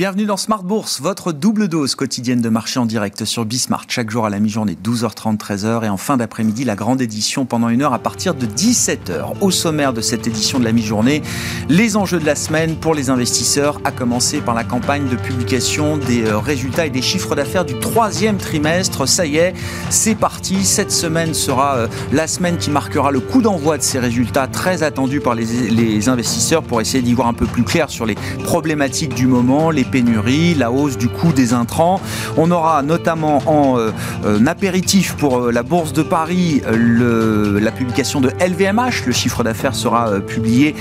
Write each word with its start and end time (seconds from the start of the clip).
Bienvenue 0.00 0.24
dans 0.24 0.38
Smart 0.38 0.62
Bourse, 0.62 1.02
votre 1.02 1.30
double 1.30 1.68
dose 1.68 1.94
quotidienne 1.94 2.40
de 2.40 2.48
marché 2.48 2.80
en 2.80 2.86
direct 2.86 3.26
sur 3.26 3.44
Bismart. 3.44 3.84
Chaque 3.86 4.08
jour 4.08 4.24
à 4.24 4.30
la 4.30 4.40
mi-journée, 4.40 4.74
12h30, 4.82 5.36
13h. 5.36 5.84
Et 5.84 5.90
en 5.90 5.98
fin 5.98 6.16
d'après-midi, 6.16 6.64
la 6.64 6.74
grande 6.74 7.02
édition 7.02 7.44
pendant 7.44 7.68
une 7.68 7.82
heure 7.82 7.92
à 7.92 7.98
partir 7.98 8.34
de 8.34 8.46
17h. 8.46 9.34
Au 9.42 9.50
sommaire 9.50 9.92
de 9.92 10.00
cette 10.00 10.26
édition 10.26 10.58
de 10.58 10.64
la 10.64 10.72
mi-journée, 10.72 11.20
les 11.68 11.98
enjeux 11.98 12.18
de 12.18 12.24
la 12.24 12.34
semaine 12.34 12.76
pour 12.76 12.94
les 12.94 13.10
investisseurs, 13.10 13.78
à 13.84 13.92
commencer 13.92 14.40
par 14.40 14.54
la 14.54 14.64
campagne 14.64 15.06
de 15.06 15.16
publication 15.16 15.98
des 15.98 16.24
euh, 16.24 16.38
résultats 16.38 16.86
et 16.86 16.90
des 16.90 17.02
chiffres 17.02 17.34
d'affaires 17.34 17.66
du 17.66 17.78
troisième 17.78 18.38
trimestre. 18.38 19.06
Ça 19.06 19.26
y 19.26 19.36
est, 19.36 19.52
c'est 19.90 20.14
parti. 20.14 20.64
Cette 20.64 20.92
semaine 20.92 21.34
sera 21.34 21.76
euh, 21.76 21.88
la 22.10 22.26
semaine 22.26 22.56
qui 22.56 22.70
marquera 22.70 23.10
le 23.10 23.20
coup 23.20 23.42
d'envoi 23.42 23.76
de 23.76 23.82
ces 23.82 23.98
résultats 23.98 24.46
très 24.46 24.82
attendus 24.82 25.20
par 25.20 25.34
les, 25.34 26.08
investisseurs 26.08 26.62
pour 26.62 26.80
essayer 26.80 27.02
d'y 27.02 27.12
voir 27.12 27.28
un 27.28 27.34
peu 27.34 27.44
plus 27.44 27.64
clair 27.64 27.90
sur 27.90 28.06
les 28.06 28.14
problématiques 28.44 29.12
du 29.12 29.26
moment, 29.26 29.70
pénuries, 29.90 30.54
la 30.54 30.70
hausse 30.70 30.96
du 30.96 31.08
coût 31.08 31.32
des 31.32 31.52
intrants. 31.52 32.00
On 32.36 32.50
aura 32.50 32.82
notamment 32.82 33.42
en 33.46 33.78
euh, 33.78 33.90
euh, 34.24 34.46
apéritif 34.46 35.14
pour 35.16 35.38
euh, 35.38 35.52
la 35.52 35.62
Bourse 35.62 35.92
de 35.92 36.02
Paris 36.02 36.62
la 36.70 37.70
publication 37.70 38.20
de 38.20 38.30
LVMH. 38.40 39.06
Le 39.06 39.12
chiffre 39.12 39.44
d'affaires 39.44 39.74
sera 39.74 40.20
publié 40.20 40.74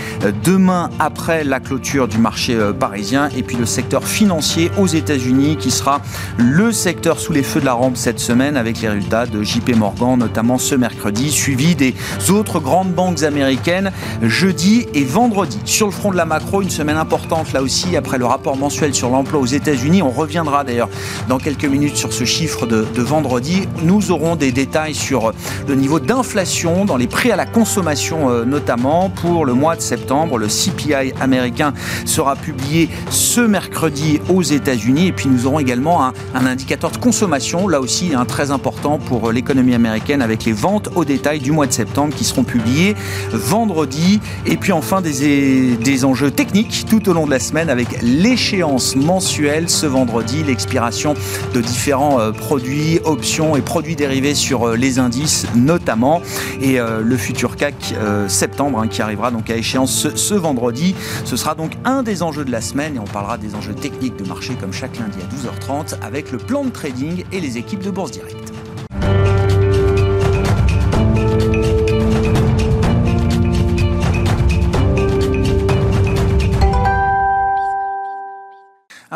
demain 0.44 0.90
après 1.00 1.44
la 1.44 1.60
clôture 1.60 2.08
du 2.08 2.18
marché 2.18 2.58
parisien. 2.80 3.30
Et 3.36 3.44
puis 3.44 3.58
le 3.58 3.66
secteur 3.66 4.04
financier 4.04 4.72
aux 4.78 4.88
États-Unis 4.88 5.58
qui 5.58 5.72
sera 5.72 6.02
le 6.38 6.72
secteur 6.72 7.20
sous 7.20 7.34
les 7.34 7.44
feux 7.44 7.60
de 7.60 7.66
la 7.66 7.74
rampe 7.74 7.98
cette 7.98 8.20
semaine 8.20 8.58
avec 8.58 8.82
les 8.82 8.90
résultats 8.90 9.26
de 9.26 9.44
JP 9.44 9.76
Morgan, 9.76 10.18
notamment 10.18 10.58
ce 10.58 10.76
mercredi, 10.76 11.32
suivi 11.32 11.76
des 11.76 11.94
autres 12.30 12.60
grandes 12.60 12.94
banques 12.94 13.24
américaines 13.24 13.92
jeudi 14.22 14.88
et 14.94 15.04
vendredi. 15.04 15.60
Sur 15.66 15.88
le 15.88 15.94
front 15.94 16.12
de 16.12 16.18
la 16.18 16.26
macro, 16.26 16.62
une 16.62 16.70
semaine 16.70 16.98
importante 16.98 17.54
là 17.54 17.62
aussi 17.62 17.96
après 17.96 18.18
le 18.18 18.26
rapport 18.26 18.58
mensuel 18.58 18.94
sur 19.00 19.10
l'emploi 19.10 19.40
aux 19.40 19.46
États-Unis. 19.46 20.02
On 20.02 20.10
reviendra 20.10 20.66
d'ailleurs 20.66 20.90
dans 21.30 21.38
quelques 21.38 21.64
minutes 21.64 21.96
sur 21.96 22.12
ce 22.12 22.26
chiffre 22.26 22.66
de, 22.66 22.84
vendredi. 23.02 23.62
Nous 23.82 24.12
aurons 24.12 24.36
des 24.36 24.52
détails 24.52 24.94
sur 24.94 25.32
le 25.70 25.76
niveau 25.76 26.02
d'inflation 26.02 26.84
dans 26.84 26.98
les 26.98 27.08
prix 27.08 27.32
à 27.32 27.38
la 27.38 27.46
consommation 27.46 28.30
euh, 28.30 28.44
notamment 28.44 29.10
pour 29.10 29.46
le 29.46 29.54
mois 29.54 29.78
de 29.78 29.82
septembre. 29.82 30.38
Le 30.38 30.48
CPI 30.48 31.14
américain 31.22 31.74
sera 32.04 32.36
publié 32.36 32.90
ce 33.10 33.40
mercredi 33.40 34.20
aux 34.28 34.42
États-Unis 34.42 35.08
et 35.08 35.12
puis 35.14 35.30
nous 35.30 35.48
aurons 35.48 35.60
également 35.60 36.04
un, 36.04 36.14
indicateur 36.46 36.92
de 36.92 36.98
consommation 36.98 37.70
là 37.70 37.80
aussi 37.80 38.14
un 38.14 38.26
très 38.26 38.52
important 38.52 38.98
pour 38.98 39.32
l'économie 39.32 39.76
américaine 39.76 40.22
avec 40.22 40.44
les 40.44 40.52
ventes 40.52 40.90
au 40.96 41.06
détail 41.06 41.40
du 41.40 41.54
mois 41.54 41.68
de 41.68 41.72
septembre 41.72 42.14
qui 42.14 42.26
seront 42.26 42.44
publiées 42.44 42.96
vendredi 43.32 44.20
et 44.46 44.58
puis 44.58 44.74
enfin 44.74 45.00
des, 45.00 45.78
des 45.78 46.06
enjeux 46.06 46.32
techniques 46.32 46.86
tout 46.90 47.08
au 47.08 47.14
long 47.14 47.26
de 47.26 47.32
la 47.32 47.40
semaine 47.40 47.70
avec 47.70 48.02
l'échéance 48.02 48.89
mensuelle 48.96 49.70
ce 49.70 49.86
vendredi, 49.86 50.44
l'expiration 50.44 51.14
de 51.54 51.62
différents 51.62 52.20
euh, 52.20 52.32
produits, 52.32 53.00
options 53.04 53.56
et 53.56 53.62
produits 53.62 53.96
dérivés 53.96 54.36
sur 54.36 54.68
euh, 54.68 54.76
les 54.76 55.00
indices 55.00 55.46
notamment, 55.56 56.22
et 56.62 56.80
euh, 56.80 57.02
le 57.02 57.18
futur 57.18 57.56
CAC 57.56 57.94
septembre 58.28 58.80
hein, 58.80 58.88
qui 58.88 59.02
arrivera 59.02 59.32
donc 59.32 59.50
à 59.50 59.56
échéance 59.56 60.08
ce, 60.16 60.34
vendredi. 60.34 60.96
Ce 61.26 61.36
sera 61.36 61.56
donc 61.56 61.74
un 61.86 62.04
des 62.04 62.24
enjeux 62.24 62.46
de 62.46 62.52
la 62.52 62.62
semaine 62.62 62.96
et 62.96 63.00
on 63.00 63.06
parlera 63.06 63.38
des 63.38 63.56
enjeux 63.56 63.74
techniques 63.74 64.16
de 64.18 64.28
marché 64.28 64.56
comme 64.60 64.74
chaque 64.74 64.98
lundi 64.98 65.18
à 65.22 65.72
12h30 65.72 65.96
avec 66.02 66.32
le 66.32 66.38
plan 66.38 66.64
de 66.64 66.70
trading 66.70 67.24
et 67.32 67.40
les 67.40 67.58
équipes 67.58 67.84
de 67.84 67.92
Bourse 67.92 68.12
Direct. 68.12 68.49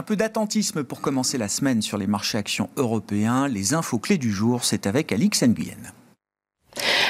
Un 0.03 0.05
peu 0.05 0.17
d'attentisme 0.17 0.83
pour 0.83 0.99
commencer 0.99 1.37
la 1.37 1.47
semaine 1.47 1.81
sur 1.81 1.97
les 1.97 2.07
marchés 2.07 2.37
actions 2.37 2.69
européens. 2.75 3.47
Les 3.47 3.73
infos 3.73 3.99
clés 3.99 4.17
du 4.17 4.33
jour, 4.33 4.65
c'est 4.65 4.85
avec 4.85 5.13
Alix 5.13 5.43
Nguyen. 5.43 5.93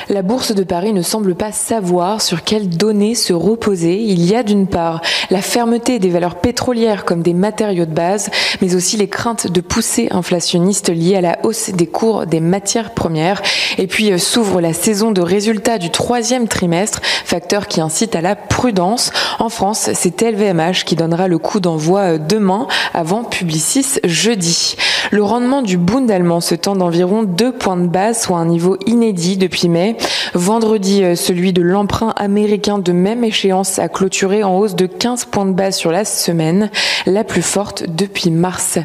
La 0.09 0.21
Bourse 0.21 0.53
de 0.53 0.63
Paris 0.63 0.91
ne 0.91 1.01
semble 1.01 1.33
pas 1.33 1.53
savoir 1.53 2.21
sur 2.21 2.43
quelles 2.43 2.67
données 2.67 3.15
se 3.15 3.31
reposer. 3.31 4.01
Il 4.01 4.23
y 4.25 4.35
a 4.35 4.43
d'une 4.43 4.67
part 4.67 5.01
la 5.29 5.41
fermeté 5.41 5.97
des 5.97 6.09
valeurs 6.09 6.35
pétrolières 6.35 7.05
comme 7.05 7.21
des 7.21 7.33
matériaux 7.33 7.85
de 7.85 7.93
base, 7.93 8.29
mais 8.61 8.75
aussi 8.75 8.97
les 8.97 9.07
craintes 9.07 9.47
de 9.47 9.61
poussée 9.61 10.09
inflationniste 10.11 10.89
liées 10.89 11.15
à 11.15 11.21
la 11.21 11.37
hausse 11.43 11.69
des 11.69 11.87
cours 11.87 12.25
des 12.25 12.41
matières 12.41 12.93
premières. 12.93 13.41
Et 13.77 13.87
puis 13.87 14.11
euh, 14.11 14.17
s'ouvre 14.17 14.59
la 14.59 14.73
saison 14.73 15.11
de 15.11 15.21
résultats 15.21 15.77
du 15.77 15.89
troisième 15.89 16.49
trimestre, 16.49 16.99
facteur 17.03 17.67
qui 17.67 17.79
incite 17.79 18.15
à 18.15 18.21
la 18.21 18.35
prudence. 18.35 19.11
En 19.39 19.49
France, 19.49 19.89
c'est 19.93 20.21
LVMH 20.21 20.83
qui 20.85 20.95
donnera 20.95 21.29
le 21.29 21.37
coup 21.37 21.61
d'envoi 21.61 21.99
euh, 21.99 22.17
demain 22.17 22.67
avant 22.93 23.23
Publicis 23.23 23.99
jeudi. 24.03 24.75
Le 25.11 25.23
rendement 25.23 25.61
du 25.61 25.77
Bund 25.77 26.09
allemand 26.09 26.41
se 26.41 26.55
tend 26.55 26.75
d'environ 26.75 27.23
deux 27.23 27.51
points 27.51 27.77
de 27.77 27.87
base, 27.87 28.21
soit 28.21 28.37
un 28.37 28.45
niveau 28.45 28.77
inédit 28.85 29.37
depuis 29.37 29.69
mai. 29.69 29.92
Vendredi, 30.33 31.03
euh, 31.03 31.15
celui 31.15 31.53
de 31.53 31.61
l'emprunt 31.61 32.13
américain 32.15 32.79
de 32.79 32.91
même 32.91 33.23
échéance 33.23 33.79
a 33.79 33.89
clôturé 33.89 34.43
en 34.43 34.57
hausse 34.57 34.75
de 34.75 34.85
15 34.85 35.25
points 35.25 35.45
de 35.45 35.51
base 35.51 35.75
sur 35.75 35.91
la 35.91 36.05
semaine, 36.05 36.71
la 37.05 37.23
plus 37.23 37.41
forte 37.41 37.83
depuis 37.87 38.31
mars. 38.31 38.79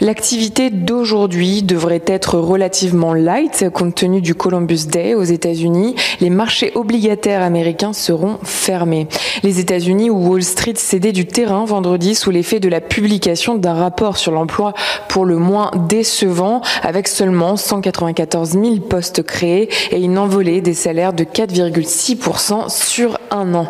L'activité 0.00 0.68
d'aujourd'hui 0.68 1.62
devrait 1.62 2.02
être 2.06 2.38
relativement 2.38 3.14
light 3.14 3.70
compte 3.72 3.94
tenu 3.94 4.20
du 4.20 4.34
Columbus 4.34 4.86
Day 4.86 5.14
aux 5.14 5.22
États-Unis. 5.22 5.94
Les 6.20 6.28
marchés 6.28 6.72
obligataires 6.74 7.42
américains 7.42 7.94
seront 7.94 8.38
fermés. 8.42 9.06
Les 9.42 9.58
États-Unis 9.58 10.10
où 10.10 10.28
Wall 10.28 10.42
Street 10.42 10.74
cédait 10.76 11.12
du 11.12 11.26
terrain 11.26 11.64
vendredi 11.64 12.14
sous 12.14 12.30
l'effet 12.30 12.60
de 12.60 12.68
la 12.68 12.80
publication 12.80 13.54
d'un 13.54 13.74
rapport 13.74 14.18
sur 14.18 14.32
l'emploi 14.32 14.74
pour 15.08 15.24
le 15.24 15.36
moins 15.36 15.70
décevant 15.88 16.60
avec 16.82 17.08
seulement 17.08 17.56
194 17.56 18.50
000 18.50 18.76
postes 18.80 19.22
créés 19.22 19.70
et 19.90 20.00
une 20.00 20.18
envolée 20.18 20.45
des 20.46 20.74
salaires 20.74 21.12
de 21.12 21.24
4,6% 21.24 22.68
sur 22.68 23.18
un 23.30 23.54
an. 23.54 23.66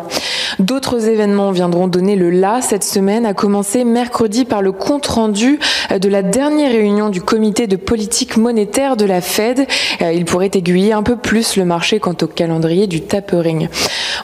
D'autres 0.59 1.07
événements 1.07 1.51
viendront 1.51 1.87
donner 1.87 2.15
le 2.15 2.29
là 2.29 2.61
cette 2.61 2.83
semaine, 2.83 3.25
à 3.25 3.33
commencer 3.33 3.83
mercredi 3.83 4.45
par 4.45 4.61
le 4.61 4.71
compte-rendu 4.71 5.59
de 5.99 6.09
la 6.09 6.21
dernière 6.21 6.71
réunion 6.71 7.09
du 7.09 7.21
comité 7.21 7.67
de 7.67 7.75
politique 7.75 8.37
monétaire 8.37 8.95
de 8.95 9.05
la 9.05 9.21
Fed. 9.21 9.67
Euh, 10.01 10.13
il 10.13 10.25
pourrait 10.25 10.51
aiguiller 10.53 10.93
un 10.93 11.03
peu 11.03 11.15
plus 11.15 11.57
le 11.57 11.65
marché 11.65 11.99
quant 11.99 12.15
au 12.21 12.27
calendrier 12.27 12.87
du 12.87 13.01
tapering. 13.01 13.67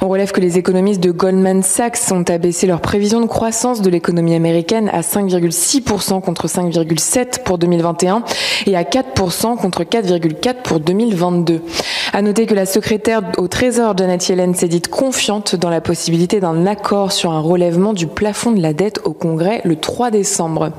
On 0.01 0.09
relève 0.09 0.31
que 0.31 0.41
les 0.41 0.57
économistes 0.57 1.01
de 1.01 1.11
Goldman 1.11 1.63
Sachs 1.63 2.11
ont 2.11 2.23
abaissé 2.23 2.67
leur 2.67 2.81
prévision 2.81 3.21
de 3.21 3.25
croissance 3.25 3.81
de 3.81 3.89
l'économie 3.89 4.35
américaine 4.35 4.89
à 4.93 5.01
5,6% 5.01 6.21
contre 6.21 6.47
5,7% 6.47 7.43
pour 7.43 7.57
2021 7.57 8.23
et 8.67 8.75
à 8.75 8.83
4% 8.83 9.57
contre 9.57 9.83
4,4% 9.83 10.55
pour 10.63 10.79
2022. 10.79 11.61
À 12.15 12.21
noter 12.21 12.45
que 12.45 12.53
la 12.53 12.67
secrétaire 12.67 13.23
au 13.39 13.47
Trésor 13.47 13.97
Janet 13.97 14.29
Yellen 14.29 14.53
s'est 14.53 14.67
dite 14.67 14.87
confiante 14.87 15.55
dans 15.55 15.71
la 15.71 15.81
possibilité 15.81 16.39
d'un 16.39 16.67
accord 16.67 17.11
sur 17.11 17.31
un 17.31 17.39
relèvement 17.39 17.91
du 17.91 18.05
plafond 18.05 18.51
de 18.51 18.61
la 18.61 18.71
dette 18.71 19.01
au 19.03 19.13
Congrès 19.13 19.61
le 19.65 19.77
3 19.77 20.11
décembre. 20.11 20.73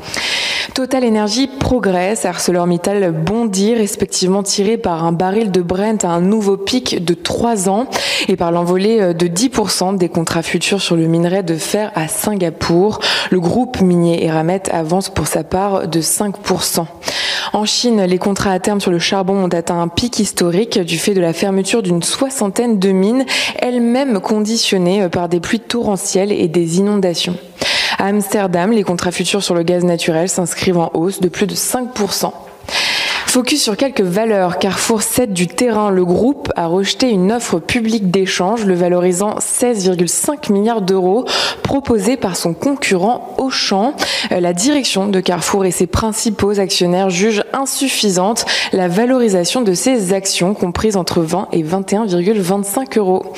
Total 0.75 1.05
Energy 1.05 1.49
progresse, 1.49 2.25
ArcelorMittal 2.25 3.11
bondit, 3.11 3.75
respectivement 3.75 4.45
tiré 4.45 4.77
par 4.77 5.05
un 5.05 5.11
baril 5.11 5.50
de 5.50 5.61
Brent 5.61 6.05
à 6.05 6.09
un 6.09 6.21
nouveau 6.21 6.56
pic 6.56 7.05
de 7.05 7.15
3 7.15 7.69
ans 7.69 7.87
et 8.28 8.37
par 8.37 8.53
l'envolée 8.53 9.01
euh, 9.01 9.12
de 9.12 9.27
10% 9.27 9.97
des 9.97 10.09
contrats 10.09 10.43
futurs 10.43 10.81
sur 10.81 10.95
le 10.95 11.06
minerai 11.06 11.43
de 11.43 11.56
fer 11.56 11.91
à 11.97 12.06
Singapour. 12.06 13.01
Le 13.31 13.41
groupe 13.41 13.81
minier 13.81 14.25
Eramet 14.25 14.62
avance 14.71 15.09
pour 15.09 15.27
sa 15.27 15.43
part 15.43 15.89
de 15.89 16.01
5%. 16.01 16.87
En 17.53 17.65
Chine, 17.65 18.03
les 18.03 18.19
contrats 18.19 18.53
à 18.53 18.59
terme 18.59 18.81
sur 18.81 18.91
le 18.91 18.99
charbon 18.99 19.44
ont 19.44 19.49
atteint 19.49 19.81
un 19.81 19.88
pic 19.88 20.19
historique 20.19 20.78
du 20.78 20.99
fait 20.99 21.15
de 21.15 21.21
la 21.21 21.32
fermeture 21.32 21.82
d'une 21.82 22.03
soixantaine 22.03 22.78
de 22.78 22.91
mines, 22.91 23.24
elles-mêmes 23.59 24.21
conditionnées 24.21 25.03
euh, 25.03 25.09
par 25.09 25.28
des 25.28 25.41
pluies 25.41 25.60
torrentielles 25.60 26.33
et 26.33 26.48
des 26.48 26.78
inondations. 26.78 27.36
À 27.98 28.07
Amsterdam, 28.07 28.72
les 28.72 28.83
contrats 28.83 29.13
futurs 29.13 29.42
sur 29.42 29.54
le 29.54 29.63
gaz 29.63 29.84
naturel 29.84 30.28
s'inscrivent 30.28 30.78
en 30.78 30.91
hausse 30.95 31.21
de 31.21 31.28
plus 31.28 31.47
de 31.47 31.54
5%. 31.54 32.33
Focus 33.34 33.65
sur 33.65 33.77
quelques 33.77 34.01
valeurs. 34.01 34.60
Carrefour 34.60 35.03
cède 35.03 35.33
du 35.33 35.48
terrain. 35.48 35.91
Le 35.91 36.04
groupe 36.04 36.53
a 36.54 36.69
rejeté 36.69 37.10
une 37.10 37.33
offre 37.33 37.59
publique 37.59 38.09
d'échange 38.13 38.65
le 38.65 38.75
valorisant 38.75 39.39
16,5 39.41 40.53
milliards 40.53 40.83
d'euros 40.83 41.25
proposée 41.65 42.16
par 42.16 42.36
son 42.36 42.54
concurrent 42.54 43.34
Auchan. 43.39 43.95
Euh, 44.31 44.39
la 44.39 44.53
direction 44.53 45.09
de 45.09 45.19
Carrefour 45.19 45.65
et 45.65 45.72
ses 45.72 45.89
principaux 45.89 46.60
actionnaires 46.60 47.10
jugent 47.10 47.42
insuffisante 47.53 48.47
la 48.72 48.86
valorisation 48.86 49.63
de 49.63 49.75
ses 49.75 50.13
actions 50.13 50.54
comprises 50.54 50.97
entre 50.97 51.21
20 51.21 51.48
et 51.51 51.65
21,25 51.65 52.98
euros. 52.98 53.33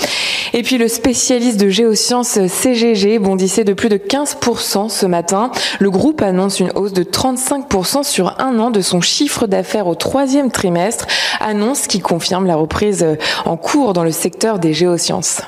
Et 0.53 0.63
puis 0.63 0.79
le 0.79 0.89
spécialiste 0.89 1.59
de 1.59 1.69
géosciences 1.69 2.39
CGG 2.47 3.19
bondissait 3.19 3.65
de 3.65 3.73
plus 3.73 3.89
de 3.89 3.97
15% 3.97 4.89
ce 4.89 5.07
matin. 5.07 5.51
Le 5.79 5.91
groupe 5.91 6.23
annonce 6.23 6.61
une 6.61 6.71
hausse 6.75 6.93
de 6.93 7.03
35% 7.03 8.05
sur 8.05 8.41
un 8.41 8.59
an 8.59 8.71
de 8.71 8.81
son 8.81 9.01
chiffre 9.01 9.47
d'affaires 9.47 9.86
au 9.87 9.95
troisième 9.95 10.51
trimestre, 10.51 11.07
annonce 11.41 11.87
qui 11.87 12.01
confirme 12.01 12.47
la 12.47 12.57
reprise 12.57 13.07
en 13.45 13.57
cours 13.57 13.93
dans 13.93 14.05
le 14.05 14.13
secteur 14.13 14.59
des 14.59 14.73
géosciences. 14.73 15.43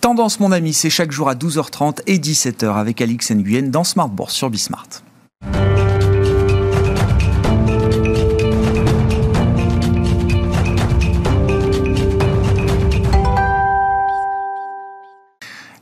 Tendance, 0.00 0.40
mon 0.40 0.50
ami, 0.50 0.72
c'est 0.72 0.88
chaque 0.88 1.12
jour 1.12 1.28
à 1.28 1.34
12h30 1.34 2.00
et 2.06 2.18
17h 2.18 2.74
avec 2.74 3.02
Alix 3.02 3.30
Nguyen 3.32 3.68
dans 3.68 3.84
Smart 3.84 4.08
Bourse 4.08 4.34
sur 4.34 4.48
Bismart. 4.48 4.88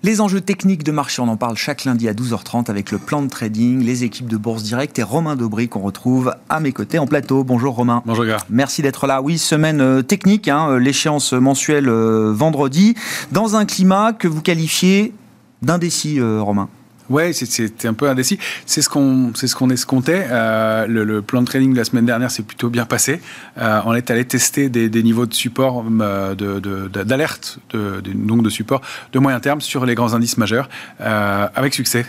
Les 0.09 0.23
enjeux 0.23 0.41
techniques 0.41 0.85
de 0.85 0.91
marché, 0.91 1.21
on 1.21 1.29
en 1.29 1.37
parle 1.37 1.59
chaque 1.59 1.85
lundi 1.85 2.09
à 2.09 2.15
12h30 2.15 2.71
avec 2.71 2.93
le 2.93 2.97
plan 2.97 3.21
de 3.21 3.29
trading, 3.29 3.85
les 3.85 4.05
équipes 4.05 4.27
de 4.27 4.39
Bourse 4.39 4.63
Direct 4.63 4.99
et 4.99 5.03
Romain 5.03 5.37
Dobry 5.37 5.69
qu'on 5.69 5.81
retrouve 5.81 6.35
à 6.49 6.61
mes 6.61 6.73
côtés 6.73 6.99
en 6.99 7.07
plateau. 7.07 7.45
Bonjour 7.45 7.75
Romain. 7.75 8.03
Bonjour 8.07 8.25
gars. 8.25 8.39
Merci 8.49 8.81
d'être 8.81 9.07
là. 9.07 9.21
Oui, 9.21 9.37
semaine 9.37 9.83
euh, 9.83 10.01
technique, 10.01 10.49
hein, 10.49 10.71
euh, 10.71 10.79
l'échéance 10.79 11.35
mensuelle 11.35 11.91
euh, 11.91 12.33
vendredi, 12.33 12.95
dans 13.33 13.57
un 13.57 13.67
climat 13.67 14.15
que 14.15 14.29
vous 14.29 14.41
qualifiez 14.41 15.13
d'indécis, 15.61 16.19
Romain. 16.23 16.71
Ouais, 17.11 17.33
c'était 17.33 17.89
un 17.89 17.95
peu 17.95 18.09
indécis. 18.09 18.39
C'est 18.67 18.83
ce 18.83 18.89
qu'on 18.89 19.33
c'est 19.35 19.47
ce 19.47 19.57
qu'on 19.57 19.71
escomptait. 19.71 20.27
Euh, 20.31 20.87
le, 20.87 21.23
plan 21.23 21.41
de 21.41 21.47
trading 21.47 21.73
de 21.73 21.79
la 21.79 21.85
semaine 21.85 22.07
dernière 22.07 22.31
s'est 22.31 22.43
plutôt 22.43 22.69
bien 22.69 22.85
passé. 22.85 23.21
Euh, 23.59 23.81
on 23.87 23.95
est 23.95 24.11
allé 24.11 24.25
tester 24.25 24.69
des, 24.69 25.03
niveaux 25.03 25.27
de 25.27 25.35
support, 25.35 25.85
euh, 26.01 26.35
d'alerte, 26.35 27.59
de, 27.71 28.01
de, 28.01 28.13
donc 28.13 28.43
de 28.43 28.51
support 28.51 28.83
de 29.13 29.19
moyen 29.19 29.41
terme 29.41 29.61
sur 29.61 29.87
les 29.87 29.95
grands 29.95 30.15
indices 30.15 30.37
majeurs 30.37 30.69
avec 31.01 31.75
succès. 31.75 32.07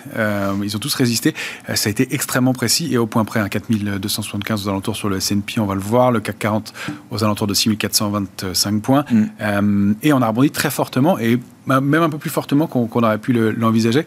ils 0.64 0.76
ont 0.76 0.80
tous 0.80 0.94
résisté. 0.96 1.34
ça 1.74 1.88
a 1.88 1.92
été 1.92 2.14
extrêmement 2.14 2.54
précis 2.54 2.94
et 2.94 2.98
au 2.98 3.08
point 3.08 3.26
près. 3.26 3.40
un 3.40 3.50
4275 3.50 4.66
aux 4.66 4.70
alentours 4.70 4.96
sur 4.96 5.10
le 5.10 5.18
S&P, 5.18 5.60
on 5.60 5.66
va 5.66 5.76
le 5.76 5.82
voir. 5.82 6.12
Le 6.12 6.20
CAC 6.20 6.40
40 6.40 6.74
aux 7.12 7.24
alentours 7.24 7.48
de 7.48 7.54
6425 7.54 8.82
points. 8.82 9.06
Mm. 9.12 9.94
et 10.04 10.14
on 10.14 10.22
a 10.22 10.28
rebondi 10.28 10.52
très 10.52 10.70
fortement 10.70 11.18
et 11.20 11.40
même 11.68 12.02
un 12.02 12.10
peu 12.10 12.18
plus 12.18 12.30
fortement 12.30 12.68
qu'on 12.68 13.04
aurait 13.04 13.18
pu 13.18 13.34
l'envisager 13.34 14.06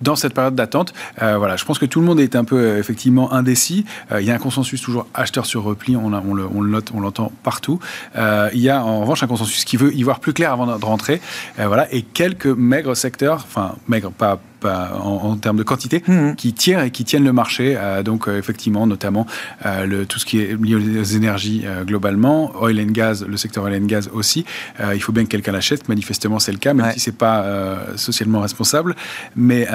dans 0.00 0.16
cette 0.16 0.34
période 0.34 0.54
d'attente. 0.54 0.92
Euh, 1.22 1.38
voilà, 1.38 1.56
je 1.56 1.64
pense 1.64 1.78
que 1.78 1.86
tout 1.86 2.00
le 2.00 2.06
monde 2.06 2.20
est 2.20 2.36
un 2.36 2.44
peu 2.44 2.56
euh, 2.56 2.78
effectivement 2.78 3.32
indécis. 3.32 3.84
Euh, 4.12 4.20
il 4.20 4.26
y 4.26 4.30
a 4.30 4.34
un 4.34 4.38
consensus 4.38 4.80
toujours 4.80 5.06
acheteur 5.14 5.46
sur 5.46 5.62
repli, 5.62 5.96
on, 5.96 6.10
le, 6.10 6.46
on 6.54 6.60
le, 6.60 6.70
note, 6.70 6.92
on 6.94 7.00
l'entend 7.00 7.32
partout. 7.42 7.80
il 8.16 8.60
y 8.60 8.70
a 8.70 8.84
en 8.84 9.00
revanche 9.00 9.22
un 9.22 9.26
consensus 9.26 9.64
qui 9.64 9.76
veut 9.76 9.94
y 9.94 10.02
voir 10.02 10.20
plus 10.20 10.32
clair 10.32 10.52
avant 10.52 10.66
de 10.66 10.84
rentrer. 10.84 11.20
voilà, 11.58 11.92
et 11.92 12.02
quelques 12.02 12.46
maigres 12.46 12.96
secteurs, 12.96 13.44
enfin 13.46 13.74
maigres, 13.88 14.12
pas 14.12 14.40
en, 14.64 15.36
termes 15.36 15.56
de 15.56 15.62
quantité, 15.62 16.02
mmh. 16.06 16.34
qui 16.36 16.52
tirent 16.52 16.82
et 16.82 16.90
qui 16.90 17.04
tiennent 17.04 17.24
le 17.24 17.32
marché. 17.32 17.76
Euh, 17.76 18.02
donc 18.02 18.28
euh, 18.28 18.38
effectivement, 18.38 18.86
notamment 18.86 19.26
euh, 19.64 19.86
le, 19.86 20.06
tout 20.06 20.18
ce 20.18 20.26
qui 20.26 20.38
est 20.38 20.60
lié 20.60 20.74
aux 20.74 21.02
énergies 21.02 21.64
globalement, 21.84 22.52
oil 22.60 22.80
and 22.80 22.92
gas, 22.92 23.24
le 23.26 23.36
secteur 23.36 23.64
oil 23.64 23.74
and 23.74 23.86
gas 23.86 24.08
aussi. 24.12 24.44
il 24.94 25.00
faut 25.00 25.12
bien 25.12 25.24
que 25.24 25.30
quelqu'un 25.30 25.52
l'achète. 25.52 25.88
Manifestement, 25.88 26.38
c'est 26.38 26.52
le 26.52 26.58
cas, 26.58 26.74
même 26.74 26.92
si 26.92 27.00
c'est 27.00 27.16
pas 27.16 27.44
socialement 27.96 28.40
responsable. 28.40 28.94
Mais 29.34 29.66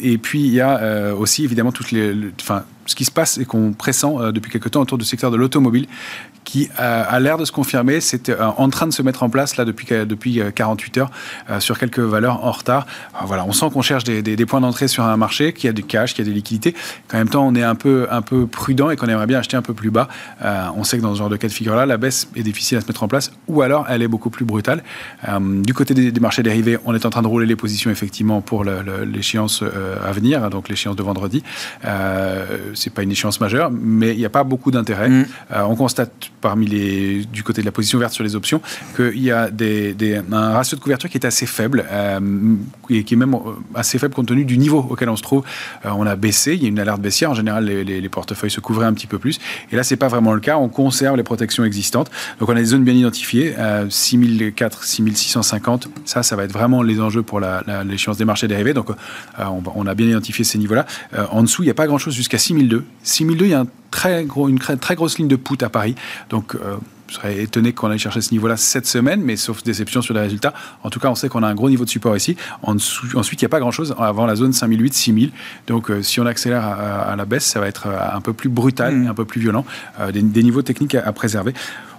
et 0.00 0.18
puis 0.18 0.40
il 0.40 0.52
y 0.52 0.60
a 0.60 1.14
aussi 1.14 1.44
évidemment 1.44 1.72
toutes 1.72 1.90
les, 1.90 2.14
enfin 2.40 2.64
ce 2.86 2.94
qui 2.94 3.04
se 3.04 3.10
passe 3.10 3.38
et 3.38 3.44
qu'on 3.44 3.72
pressent 3.72 4.04
depuis 4.32 4.50
quelque 4.50 4.68
temps 4.68 4.82
autour 4.82 4.98
du 4.98 5.04
secteur 5.04 5.30
de 5.30 5.36
l'automobile 5.36 5.86
qui 6.44 6.68
a, 6.76 7.18
l'air 7.20 7.38
de 7.38 7.44
se 7.44 7.52
confirmer. 7.52 8.00
C'est 8.00 8.28
euh, 8.28 8.44
en 8.44 8.68
train 8.68 8.86
de 8.86 8.92
se 8.92 9.02
mettre 9.02 9.22
en 9.22 9.30
place 9.30 9.56
là 9.56 9.64
depuis, 9.64 9.86
depuis 9.86 10.40
48 10.54 10.96
euh, 10.96 11.00
heures 11.00 11.10
euh, 11.50 11.60
sur 11.60 11.78
quelques 11.78 11.98
valeurs 11.98 12.44
en 12.44 12.52
retard. 12.52 12.86
voilà, 13.24 13.44
on 13.46 13.52
sent 13.52 13.66
qu'on 13.72 13.82
cherche 13.82 14.04
des, 14.04 14.22
des, 14.22 14.46
points 14.46 14.60
d'entrée 14.60 14.88
sur 14.88 15.04
un 15.04 15.16
marché, 15.16 15.52
qu'il 15.52 15.66
y 15.66 15.70
a 15.70 15.72
du 15.72 15.82
cash, 15.82 16.14
qu'il 16.14 16.24
y 16.24 16.28
a 16.28 16.30
des 16.30 16.34
liquidités. 16.34 16.74
En 17.12 17.16
même 17.16 17.28
temps, 17.28 17.46
on 17.46 17.54
est 17.54 17.62
un 17.62 17.74
peu, 17.74 18.06
un 18.10 18.22
peu 18.22 18.46
prudent 18.46 18.90
et 18.90 18.96
qu'on 18.96 19.06
aimerait 19.06 19.26
bien 19.26 19.38
acheter 19.38 19.56
un 19.56 19.62
peu 19.62 19.74
plus 19.74 19.90
bas. 19.90 20.08
on 20.76 20.84
sait 20.84 20.98
que 20.98 21.02
dans 21.02 21.14
ce 21.14 21.18
genre 21.18 21.30
de 21.30 21.36
cas 21.36 21.48
de 21.48 21.52
figure-là, 21.52 21.86
la 21.86 21.96
baisse 21.96 22.28
est 22.36 22.42
difficile 22.42 22.78
à 22.78 22.80
se 22.82 22.86
mettre 22.86 23.02
en 23.02 23.08
place 23.08 23.32
ou 23.48 23.62
alors 23.62 23.86
elle 23.88 24.02
est 24.02 24.08
beaucoup 24.08 24.30
plus 24.30 24.44
brutale. 24.44 24.82
du 25.40 25.72
côté 25.72 25.94
des, 25.94 26.20
marchés 26.20 26.42
dérivés, 26.42 26.78
on 26.84 26.94
est 26.94 27.06
en 27.06 27.10
train 27.10 27.22
de 27.22 27.26
rouler 27.26 27.46
les 27.46 27.56
positions 27.56 27.90
effectivement 27.90 28.40
pour 28.42 28.64
l'échéance 28.64 29.62
à 30.06 30.12
venir, 30.12 30.50
donc 30.50 30.68
l'échéance 30.68 30.96
de 30.96 31.02
vendredi. 31.02 31.42
c'est 32.74 32.92
pas 32.92 33.02
une 33.02 33.12
échéance 33.12 33.40
majeure, 33.40 33.70
mais 33.72 34.12
il 34.12 34.18
n'y 34.18 34.26
a 34.26 34.30
pas 34.30 34.44
beaucoup 34.44 34.70
d'intérêt. 34.70 35.08
Mm. 35.08 35.26
on 35.54 35.76
constate 35.76 36.30
parmi 36.44 36.66
les, 36.66 37.24
du 37.24 37.42
côté 37.42 37.62
de 37.62 37.66
la 37.66 37.72
position 37.72 37.98
verte 37.98 38.12
sur 38.12 38.22
les 38.22 38.36
options, 38.36 38.60
qu'il 38.96 39.22
y 39.22 39.30
a 39.30 39.50
des, 39.50 40.20
un 40.30 40.52
ratio 40.52 40.76
de 40.76 40.82
couverture 40.82 41.08
qui 41.08 41.16
est 41.16 41.24
assez 41.24 41.46
faible, 41.46 41.86
euh, 41.90 42.20
et 42.90 43.02
qui 43.02 43.14
est 43.14 43.16
même 43.16 43.32
euh, 43.32 43.54
assez 43.74 43.98
faible 43.98 44.12
compte 44.12 44.26
tenu 44.26 44.44
du 44.44 44.58
niveau 44.58 44.86
auquel 44.90 45.08
on 45.08 45.16
se 45.16 45.22
trouve. 45.22 45.42
Euh, 45.86 45.90
on 45.96 46.06
a 46.06 46.16
baissé, 46.16 46.52
il 46.52 46.62
y 46.62 46.66
a 46.66 46.68
une 46.68 46.78
alerte 46.78 47.00
baissière, 47.00 47.30
en 47.30 47.34
général 47.34 47.64
les, 47.64 47.82
les, 47.82 48.08
portefeuilles 48.10 48.50
se 48.50 48.60
couvraient 48.60 48.84
un 48.84 48.92
petit 48.92 49.06
peu 49.06 49.18
plus, 49.18 49.40
et 49.72 49.76
là 49.76 49.84
c'est 49.84 49.96
pas 49.96 50.08
vraiment 50.08 50.34
le 50.34 50.40
cas, 50.40 50.58
on 50.58 50.68
conserve 50.68 51.16
les 51.16 51.22
protections 51.22 51.64
existantes. 51.64 52.10
Donc 52.40 52.50
on 52.50 52.52
a 52.52 52.60
des 52.60 52.66
zones 52.66 52.84
bien 52.84 52.92
identifiées, 52.92 53.54
6004, 53.88 54.84
6650, 54.84 55.88
ça, 56.04 56.22
ça 56.22 56.36
va 56.36 56.44
être 56.44 56.52
vraiment 56.52 56.82
les 56.82 57.00
enjeux 57.00 57.22
pour 57.22 57.40
l'échéance 57.86 58.18
des 58.18 58.26
marchés 58.26 58.48
dérivés. 58.48 58.74
Donc 58.74 58.90
on, 59.38 59.62
on, 59.74 59.86
a 59.86 59.94
bien 59.94 60.08
identifié 60.08 60.44
ces 60.44 60.58
niveaux-là. 60.58 60.84
en 61.30 61.42
dessous, 61.42 61.62
il 61.62 61.66
n'y 61.66 61.70
a 61.70 61.74
pas 61.74 61.86
grand-chose 61.86 62.12
jusqu'à 62.12 62.36
6002. 62.36 62.84
6002, 63.02 63.44
il 63.46 63.50
y 63.50 63.54
a 63.54 63.60
un 63.60 63.66
très 63.94 64.24
gros, 64.24 64.48
une 64.48 64.58
très 64.58 64.96
grosse 64.96 65.18
ligne 65.18 65.28
de 65.28 65.36
put 65.36 65.62
à 65.62 65.68
Paris. 65.68 65.94
Donc, 66.28 66.56
euh, 66.56 66.76
je 67.06 67.14
serais 67.14 67.40
étonné 67.40 67.72
qu'on 67.72 67.90
aille 67.90 67.98
chercher 67.98 68.20
ce 68.20 68.32
niveau-là 68.32 68.56
cette 68.56 68.86
semaine, 68.86 69.20
mais 69.22 69.36
sauf 69.36 69.62
déception 69.62 70.02
sur 70.02 70.14
les 70.14 70.20
résultats. 70.20 70.52
En 70.82 70.90
tout 70.90 70.98
cas, 70.98 71.10
on 71.10 71.14
sait 71.14 71.28
qu'on 71.28 71.44
a 71.44 71.46
un 71.46 71.54
gros 71.54 71.70
niveau 71.70 71.84
de 71.84 71.90
support 71.90 72.16
ici. 72.16 72.36
ensuite, 72.62 73.40
il 73.40 73.44
n'y 73.44 73.46
a 73.46 73.48
pas 73.48 73.60
grand-chose 73.60 73.94
avant 73.96 74.26
la 74.26 74.34
zone 74.34 74.50
5008-6000. 74.50 75.30
Donc, 75.68 75.90
euh, 75.90 76.02
si 76.02 76.18
on 76.18 76.26
accélère 76.26 76.64
à, 76.64 77.14
la 77.14 77.24
baisse, 77.24 77.44
ça 77.44 77.60
va 77.60 77.68
être 77.68 77.86
euh, 77.86 78.16
un 78.16 78.20
peu 78.20 78.32
plus 78.32 78.48
brutal, 78.48 78.96
mmh. 78.96 79.06
un 79.06 79.14
peu 79.14 79.24
plus 79.24 79.40
violent. 79.40 79.64
des, 80.12 80.42
niveaux 80.42 80.62
techniques 80.62 80.96
à 80.96 81.12
préserver. 81.12 81.54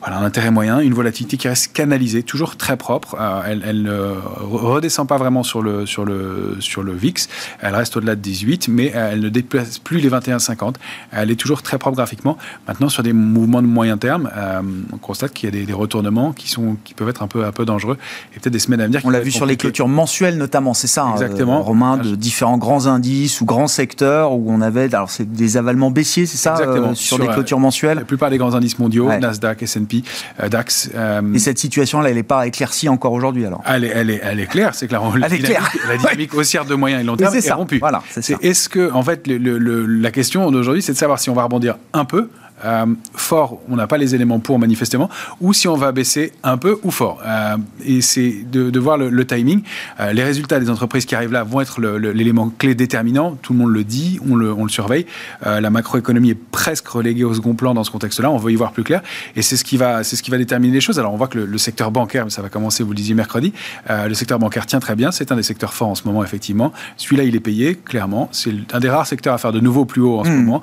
Voilà, 0.06 0.22
un 0.22 0.24
intérêt 0.24 0.52
moyen, 0.52 0.82
une 0.82 0.94
volatilité 0.94 1.36
qui 1.36 1.48
reste 1.48 1.74
canalisée, 1.74 2.22
toujours 2.22 2.58
très 2.58 2.78
propre. 2.78 3.18
Euh, 3.20 3.42
elle, 3.48 3.82
ne 3.82 4.14
redescend 4.40 5.08
pas 5.08 5.18
vraiment 5.18 5.42
sur 5.42 5.64
le, 5.64 5.88
sur, 5.88 6.06
le, 6.06 6.58
sur 6.60 6.84
le 6.84 6.94
VIX. 6.94 7.28
Elle 7.60 7.74
reste 7.74 7.98
au-delà 7.98 8.16
de 8.16 8.22
18, 8.22 8.68
mais 8.68 8.92
elle 8.94 9.22
ne 9.22 9.30
déplace 9.30 9.80
plus 9.80 9.98
les 9.98 10.10
21,50. 10.12 10.76
Elle 11.12 11.32
est 11.32 11.36
toujours 11.36 11.64
très 11.64 11.80
propre 11.80 11.96
graphiquement. 11.96 12.38
Maintenant, 12.68 12.88
sur 12.88 13.02
des 13.02 13.14
mouvements 13.14 13.64
de 13.64 13.68
moyen 13.68 13.98
terme, 13.98 14.30
euh, 14.38 14.62
on 14.94 14.98
constate 14.98 15.34
qu'il 15.34 15.50
y 15.50 15.60
a 15.60 15.66
des, 15.66 15.74
retournements 15.74 16.34
qui, 16.34 16.50
sont, 16.50 16.78
qui 16.84 16.94
peuvent 16.94 17.10
être 17.10 17.24
un 17.24 17.28
peu, 17.28 17.44
un 17.44 17.52
peu 17.52 17.66
dangereux 17.66 17.98
et 18.36 18.40
peut-être 18.40 18.54
des 18.54 18.60
semaines 18.60 18.82
à 18.82 18.86
venir. 18.86 19.02
On 19.06 19.10
l'a 19.10 19.22
vu 19.22 19.32
sur 19.32 19.48
les 19.48 19.58
clôtures 19.58 19.88
mensuelles 19.88 20.38
notamment, 20.38 20.76
c'est 20.76 20.86
ça, 20.86 21.06
hein, 21.06 21.14
Exactement. 21.14 21.64
Romain, 21.64 21.98
de 21.98 22.14
différents 22.14 22.60
grands 22.60 22.86
indices 22.86 23.42
ou 23.42 23.46
grands 23.46 23.66
secteurs 23.66 24.34
où 24.34 24.52
on 24.52 24.62
avait, 24.62 24.94
alors 24.94 25.10
c'est 25.10 25.32
des 25.32 25.58
avalements 25.58 25.90
baissiers, 25.90 26.28
c'est 26.28 26.38
ça, 26.38 26.52
Exactement. 26.52 26.90
Euh, 26.90 26.94
sur, 26.94 27.18
les 27.18 27.28
clôtures 27.28 27.60
mensuelles. 27.60 27.98
La 27.98 28.06
plupart 28.06 28.30
des 28.30 28.38
grands 28.38 28.54
indices 28.54 28.78
mondiaux, 28.78 29.10
Nasdaq, 29.10 29.64
S&P, 29.64 29.95
euh, 30.42 30.50
DAX. 30.50 30.90
Euh, 30.96 31.34
Et 31.34 31.40
cette 31.40 31.60
situation-là, 31.60 32.10
elle 32.10 32.16
n'est 32.16 32.24
pas 32.24 32.48
éclaircie 32.48 32.90
encore 32.90 33.14
aujourd'hui 33.14 33.46
alors? 33.46 33.62
Elle 33.66 33.84
est, 33.84 33.92
elle, 33.94 34.10
est, 34.10 34.22
elle 34.24 34.40
est 34.40 34.48
claire, 34.48 34.76
c'est 34.76 34.88
clair. 34.88 35.02
Elle 35.24 35.34
est 35.34 35.40
claire. 35.40 35.72
La, 35.88 35.98
dynamique 35.98 36.34
haussière 36.34 36.66
de 36.66 36.76
moyen 36.76 37.00
et 37.00 37.04
long 37.04 37.16
terme 37.16 37.36
est, 37.36 37.52
rompue. 37.52 37.80
Voilà, 37.80 38.04
c'est 38.10 38.44
Est-ce 38.44 38.70
que, 38.70 38.92
en 38.92 39.04
fait, 39.04 39.28
la 39.28 40.12
question 40.12 40.52
d'aujourd'hui, 40.52 40.82
c'est 40.82 40.94
de 40.94 40.98
savoir 40.98 41.20
si 41.20 41.30
on 41.30 41.34
va 41.34 41.44
rebondir 41.44 41.78
un 41.94 42.06
peu 42.06 42.30
euh, 42.66 42.86
fort, 43.14 43.60
on 43.70 43.76
n'a 43.76 43.88
pas 43.88 43.98
les 43.98 44.16
éléments 44.16 44.40
pour 44.40 44.60
manifestement, 44.60 45.10
ou 45.42 45.54
si 45.54 45.68
on 45.68 45.76
va 45.76 45.92
baisser 45.92 46.34
un 46.44 46.58
peu 46.58 46.80
ou 46.84 46.92
fort. 46.92 47.20
Euh, 47.26 47.58
et 47.86 48.02
c'est 48.02 48.46
de, 48.52 48.80
voir 48.80 48.98
le, 48.98 49.26
timing. 49.26 49.62
Euh, 50.00 50.14
les 50.14 50.24
résultats 50.24 50.60
des 50.60 50.70
entreprises 50.70 51.06
qui 51.06 51.16
arrivent 51.16 51.32
là 51.32 51.44
vont 51.44 51.62
être 51.62 51.82
l'élément 51.82 52.52
clé 52.58 52.76
déterminant. 52.76 53.38
Tout 53.42 53.54
le 53.54 53.60
monde 53.60 53.72
le 53.72 53.84
dit, 53.84 54.20
on 54.30 54.36
le, 54.36 54.56
surveille. 54.68 55.06
la 55.44 55.70
macroéconomie 55.70 56.32
est 56.32 56.40
presque 56.52 56.88
reléguée 56.88 57.24
au 57.24 57.34
second 57.34 57.54
plan 57.54 57.74
dans 57.74 57.84
ce 57.84 57.92
contexte-là. 57.92 58.32
On 58.32 58.38
veut 58.38 58.52
y 58.52 58.56
voir 58.56 58.72
plus 58.72 58.84
clair. 58.84 59.02
Et 59.36 59.42
c'est 59.42 59.58
ce 59.58 59.64
qui 59.64 59.78
va, 59.78 60.04
c'est 60.04 60.16
ce 60.16 60.24
qui 60.24 60.32
va 60.32 60.38
déterminer 60.38 60.74
les 60.74 60.82
choses. 60.82 60.98
Alors 60.98 61.14
on 61.14 61.18
voit 61.18 61.28
que 61.28 61.38
le, 61.38 61.58
secteur 61.58 61.92
bancaire, 61.92 62.26
ça 62.30 62.42
va 62.42 62.50
commencer, 62.50 62.84
vous 62.84 62.90
le 62.90 62.96
disiez 62.96 63.16
mercredi, 63.16 63.54
le 63.90 64.14
secteur 64.14 64.40
bancaire 64.40 64.66
tient 64.66 64.80
très 64.80 64.96
bien. 64.96 65.12
C'est 65.12 65.32
un 65.32 65.36
des 65.36 65.44
secteurs 65.44 65.74
forts 65.74 65.90
en 65.90 65.96
ce 65.96 66.04
moment, 66.06 66.24
effectivement. 66.24 66.74
Celui-là, 66.98 67.24
il 67.24 67.36
est 67.36 67.40
payé, 67.40 67.76
clairement. 67.76 68.30
C'est 68.32 68.52
un 68.74 68.80
des 68.80 68.90
rares 68.90 69.08
secteurs 69.08 69.34
à 69.34 69.38
faire 69.38 69.52
de 69.52 69.60
nouveau 69.60 69.86
plus 69.86 70.02
haut 70.02 70.20
en 70.20 70.24
ce 70.24 70.30
hmm. 70.30 70.44
moment, 70.44 70.62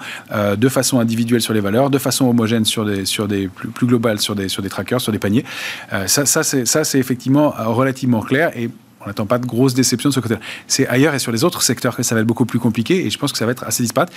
de 0.57 0.69
façon 0.69 0.99
individuelle 0.99 1.41
sur 1.41 1.55
les 1.55 1.61
valeurs 1.61 1.91
de 1.93 1.99
façon 1.99 2.27
homogène 2.27 2.65
sur 2.65 2.85
des, 2.85 3.05
sur 3.05 3.29
des 3.29 3.49
plus, 3.49 3.87
globales 3.87 4.21
sur 4.21 4.35
des, 4.35 4.49
sur 4.49 4.63
des 4.63 4.69
trackers, 4.69 5.01
sur 5.01 5.13
des 5.13 5.19
paniers. 5.19 5.45
Euh, 5.93 6.07
ça, 6.07 6.25
ça 6.27 6.43
c'est 6.43 6.99
effectivement 6.99 7.55
euh, 7.59 7.67
relativement 7.67 8.21
clair 8.21 8.51
et 8.57 8.71
on 9.01 9.07
n'attend 9.07 9.27
pas 9.27 9.39
de 9.39 9.47
grosses 9.47 9.75
déceptions 9.75 10.11
de 10.11 10.15
ce 10.15 10.21
côté-là. 10.21 10.41
C'est 10.67 10.87
ailleurs 10.89 11.15
et 11.15 11.19
sur 11.19 11.33
les 11.33 11.45
autres 11.45 11.63
secteurs 11.63 11.97
que 11.97 12.03
ça 12.03 12.15
va 12.15 12.21
être 12.21 12.27
beaucoup 12.27 12.47
plus 12.47 12.59
compliqué 12.59 13.07
et 13.07 13.11
je 13.11 13.19
pense 13.19 13.33
que 13.33 13.39
ça 13.39 13.47
va 13.47 13.53
être 13.53 13.65
assez 13.65 13.83
disparate. 13.83 14.13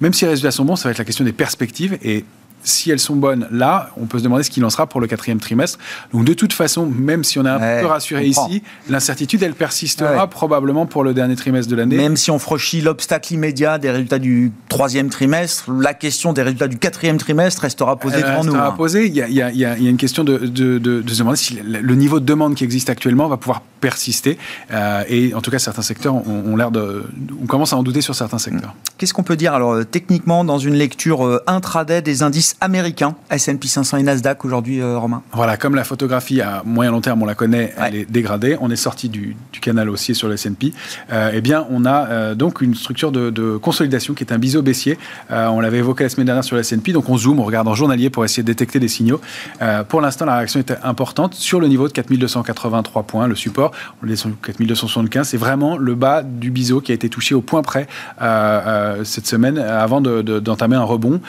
Même 0.00 0.12
si 0.12 0.24
les 0.24 0.30
résultats 0.30 0.50
sont 0.50 0.64
bons, 0.64 0.76
ça 0.76 0.88
va 0.88 0.92
être 0.92 0.98
la 0.98 1.04
question 1.04 1.24
des 1.24 1.32
perspectives 1.32 1.98
et 2.02 2.24
si 2.64 2.90
elles 2.90 2.98
sont 2.98 3.16
bonnes 3.16 3.46
là, 3.50 3.90
on 3.96 4.06
peut 4.06 4.18
se 4.18 4.24
demander 4.24 4.42
ce 4.42 4.50
qu'il 4.50 4.64
en 4.64 4.70
sera 4.70 4.86
pour 4.86 5.00
le 5.00 5.06
quatrième 5.06 5.38
trimestre. 5.38 5.78
Donc 6.12 6.24
de 6.24 6.32
toute 6.32 6.52
façon, 6.52 6.86
même 6.86 7.24
si 7.24 7.38
on 7.38 7.44
est 7.44 7.48
un 7.48 7.80
peu 7.80 7.86
rassuré 7.86 8.26
ici, 8.26 8.62
l'incertitude, 8.88 9.42
elle 9.42 9.54
persistera 9.54 10.26
probablement 10.28 10.86
pour 10.86 11.04
le 11.04 11.14
dernier 11.14 11.36
trimestre 11.36 11.70
de 11.70 11.76
l'année. 11.76 11.96
Même 11.96 12.16
si 12.16 12.30
on 12.30 12.38
franchit 12.38 12.80
l'obstacle 12.80 13.34
immédiat 13.34 13.78
des 13.78 13.90
résultats 13.90 14.18
du 14.18 14.52
troisième 14.68 15.10
trimestre, 15.10 15.70
la 15.70 15.94
question 15.94 16.32
des 16.32 16.42
résultats 16.42 16.68
du 16.68 16.78
quatrième 16.78 17.18
trimestre 17.18 17.62
restera 17.62 17.96
posée 17.96 18.22
devant 18.22 18.44
nous. 18.44 18.52
Restera 18.52 18.74
posée. 18.74 19.06
Il 19.06 19.14
y, 19.14 19.22
a, 19.22 19.28
il, 19.28 19.34
y 19.34 19.42
a, 19.42 19.50
il 19.50 19.58
y, 19.58 19.64
a, 19.64 19.76
une 19.76 19.96
question 19.96 20.24
de, 20.24 20.38
de, 20.38 20.78
de, 20.78 21.02
se 21.06 21.18
demander 21.18 21.36
si 21.36 21.58
le 21.62 21.94
niveau 21.94 22.20
de 22.20 22.24
demande 22.24 22.54
qui 22.54 22.64
existe 22.64 22.90
actuellement 22.90 23.28
va 23.28 23.36
pouvoir 23.36 23.62
persister. 23.84 24.38
Euh, 24.72 25.04
et 25.08 25.34
en 25.34 25.42
tout 25.42 25.50
cas, 25.50 25.58
certains 25.58 25.82
secteurs 25.82 26.14
ont, 26.14 26.56
l'air 26.56 26.70
de... 26.70 27.04
On 27.42 27.46
commence 27.46 27.74
à 27.74 27.76
en 27.76 27.82
douter 27.82 28.00
sur 28.00 28.14
certains 28.14 28.38
secteurs. 28.38 28.74
Qu'est-ce 28.96 29.12
qu'on 29.12 29.22
peut 29.22 29.36
dire 29.36 29.52
alors 29.52 29.74
euh, 29.74 29.84
techniquement 29.84 30.44
dans 30.44 30.58
une 30.58 30.74
lecture 30.74 31.26
euh, 31.26 31.42
intraday 31.46 32.00
des 32.00 32.22
indices 32.22 32.53
indices 32.60 32.74
américains, 32.74 33.14
S&P 33.30 33.68
500 33.68 33.98
et 33.98 34.02
Nasdaq 34.02 34.44
aujourd'hui, 34.44 34.82
Romain 34.82 35.22
Voilà, 35.32 35.56
comme 35.56 35.74
la 35.74 35.84
photographie 35.84 36.40
à 36.40 36.62
moyen 36.64 36.90
long 36.90 37.00
terme, 37.00 37.22
on 37.22 37.26
la 37.26 37.34
connaît, 37.34 37.72
elle 37.78 37.94
est 37.94 38.10
dégradée. 38.10 38.56
On 38.60 38.70
est 38.70 38.76
sorti 38.76 39.08
du, 39.08 39.36
canal 39.60 39.88
haussier 39.88 40.12
sur 40.12 40.28
le 40.28 40.34
S&P. 40.34 40.72
eh 41.10 41.40
bien, 41.40 41.66
on 41.70 41.86
a 41.86 42.34
donc 42.34 42.60
une 42.60 42.74
structure 42.74 43.12
de, 43.12 43.56
consolidation 43.56 44.14
qui 44.14 44.24
est 44.24 44.32
un 44.32 44.38
biseau 44.38 44.60
baissier. 44.60 44.98
on 45.30 45.60
l'avait 45.60 45.78
évoqué 45.78 46.04
la 46.04 46.10
semaine 46.10 46.26
dernière 46.26 46.44
sur 46.44 46.56
le 46.56 46.60
S&P. 46.60 46.92
Donc, 46.92 47.08
on 47.08 47.16
zoome, 47.16 47.40
on 47.40 47.44
regarde 47.44 47.68
en 47.68 47.74
journalier 47.74 48.10
pour 48.10 48.24
essayer 48.24 48.42
de 48.42 48.46
détecter 48.46 48.78
des 48.78 48.88
signaux. 48.88 49.20
pour 49.88 50.00
l'instant, 50.00 50.26
la 50.26 50.36
réaction 50.36 50.60
est 50.60 50.74
importante 50.82 51.34
sur 51.34 51.60
le 51.60 51.68
niveau 51.68 51.88
de 51.88 51.92
4283 51.92 53.02
points, 53.04 53.26
le 53.26 53.34
support. 53.34 53.72
On 54.02 54.08
est 54.08 54.16
sur 54.16 54.30
4275. 54.42 55.28
C'est 55.28 55.36
vraiment 55.36 55.78
le 55.78 55.94
bas 55.94 56.22
du 56.22 56.50
biseau 56.50 56.80
qui 56.80 56.92
a 56.92 56.94
été 56.94 57.08
touché 57.08 57.34
au 57.34 57.40
point 57.40 57.62
près 57.62 57.86
cette 59.04 59.26
semaine 59.26 59.58
avant 59.58 60.00
d'entamer 60.00 60.76
un 60.76 60.84
rebond 60.84 61.20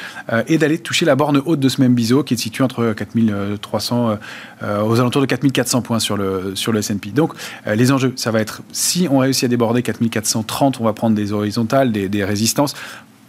et 0.48 0.58
d'aller 0.58 0.80
toucher 0.80 1.06
la 1.06 1.15
borne 1.16 1.42
haute 1.46 1.60
de 1.60 1.70
ce 1.70 1.82
même 1.82 1.94
biseau 1.94 2.24
qui 2.24 2.34
est 2.34 2.38
situé 2.38 2.64
entre 2.64 2.94
4300 2.94 4.18
aux 4.62 5.00
alentours 5.00 5.22
de 5.22 5.26
4400 5.26 5.82
points 5.82 6.00
sur 6.00 6.18
le, 6.18 6.56
sur 6.56 6.72
le 6.72 6.80
S&P. 6.80 7.10
Donc, 7.10 7.34
les 7.66 7.92
enjeux, 7.92 8.14
ça 8.16 8.32
va 8.32 8.40
être 8.40 8.62
si 8.72 9.08
on 9.10 9.20
réussit 9.20 9.46
à 9.46 9.48
déborder 9.48 9.82
4430, 9.82 10.80
on 10.80 10.84
va 10.84 10.94
prendre 10.94 11.16
des 11.16 11.32
horizontales, 11.32 11.92
des 11.92 12.26
résistances 12.26 12.76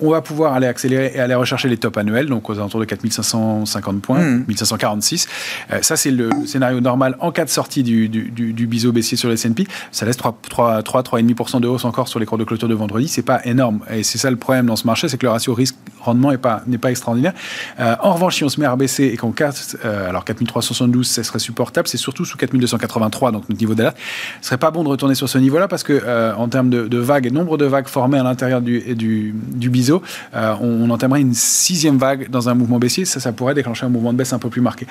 on 0.01 0.11
va 0.11 0.21
pouvoir 0.21 0.53
aller 0.53 0.67
accélérer 0.67 1.13
et 1.15 1.21
aller 1.21 1.35
rechercher 1.35 1.69
les 1.69 1.79
tops 1.79 1.97
annuels, 1.97 2.27
donc 2.27 2.49
aux 2.51 2.55
alentours 2.55 2.81
de 2.81 2.85
4550 2.85 4.03
points, 4.03 4.21
1546. 4.21 5.27
Mmh. 5.27 5.73
Euh, 5.73 5.79
ça, 5.83 5.97
c'est 5.97 6.11
le 6.11 6.29
scénario 6.47 6.81
normal 6.81 7.17
en 7.21 7.33
cas 7.33 7.45
de 7.45 7.51
sortie 7.51 7.83
du, 7.83 8.09
du, 8.09 8.31
du, 8.31 8.67
biseau 8.67 8.93
baissier 8.93 9.17
sur 9.17 9.29
le 9.29 9.35
S&P. 9.35 9.67
Ça 9.93 10.05
laisse 10.05 10.17
3, 10.17 10.39
3, 10.49 10.83
3, 10.83 11.03
3,5% 11.03 11.61
de 11.61 11.69
hausse 11.69 11.85
encore 11.85 12.09
sur 12.09 12.21
les 12.21 12.27
cours 12.27 12.37
de 12.37 12.45
clôture 12.45 12.69
de 12.69 12.75
vendredi. 12.75 13.09
C'est 13.09 13.23
pas 13.23 13.45
énorme. 13.47 13.81
Et 13.91 14.03
c'est 14.03 14.19
ça 14.19 14.31
le 14.31 14.37
problème 14.37 14.67
dans 14.67 14.77
ce 14.77 14.87
marché, 14.87 15.09
c'est 15.09 15.17
que 15.17 15.25
le 15.25 15.33
ratio 15.33 15.55
risque-rendement 15.55 16.31
n'est 16.31 16.79
pas, 16.79 16.91
extraordinaire. 16.91 17.33
Euh, 17.81 17.97
en 18.01 18.13
revanche, 18.13 18.37
si 18.37 18.45
on 18.45 18.49
se 18.49 18.61
met 18.61 18.67
à 18.67 18.77
baisser 18.77 19.05
et 19.05 19.17
qu'on 19.17 19.33
casse, 19.33 19.77
euh, 19.85 20.09
alors 20.09 20.25
4372, 20.25 21.07
ça 21.07 21.25
serait 21.25 21.39
supportable. 21.39 21.89
C'est 21.89 21.97
surtout 21.97 22.25
sous 22.25 22.37
4283, 22.37 23.33
donc 23.33 23.49
notre 23.49 23.61
niveau 23.61 23.75
d'alerte. 23.75 23.97
Ce 24.43 24.49
serait 24.49 24.59
pas 24.59 24.71
bon 24.71 24.85
de 24.85 24.89
retourner 24.89 25.15
sur 25.15 25.29
ce 25.29 25.39
niveau-là 25.39 25.69
parce 25.69 25.83
que, 25.83 26.35
en 26.37 26.49
termes 26.49 26.71
de, 26.71 26.87
de 26.87 26.99
vagues 26.99 27.27
et 27.27 27.31
nombre 27.31 27.57
de 27.57 27.65
vagues 27.65 27.89
formées 27.89 28.19
à 28.19 28.23
l'intérieur 28.23 28.61
du, 28.61 28.95
du, 28.95 29.35
du 29.35 29.71
euh, 29.93 30.55
on, 30.61 30.91
entamerait 30.91 31.21
une 31.21 31.35
sixième 31.35 31.99
vague 31.99 32.31
dans 32.31 32.49
un 32.49 32.55
mouvement 32.55 32.79
baissier. 32.79 33.05
Ça, 33.05 33.21
ça 33.21 33.33
pourrait 33.33 33.55
déclencher 33.55 33.87
un 33.87 33.89
mouvement 33.89 34.13
de 34.13 34.19
baisse 34.19 34.33
un 34.33 34.39
peu 34.39 34.49
plus 34.49 34.61
marqué. 34.61 34.87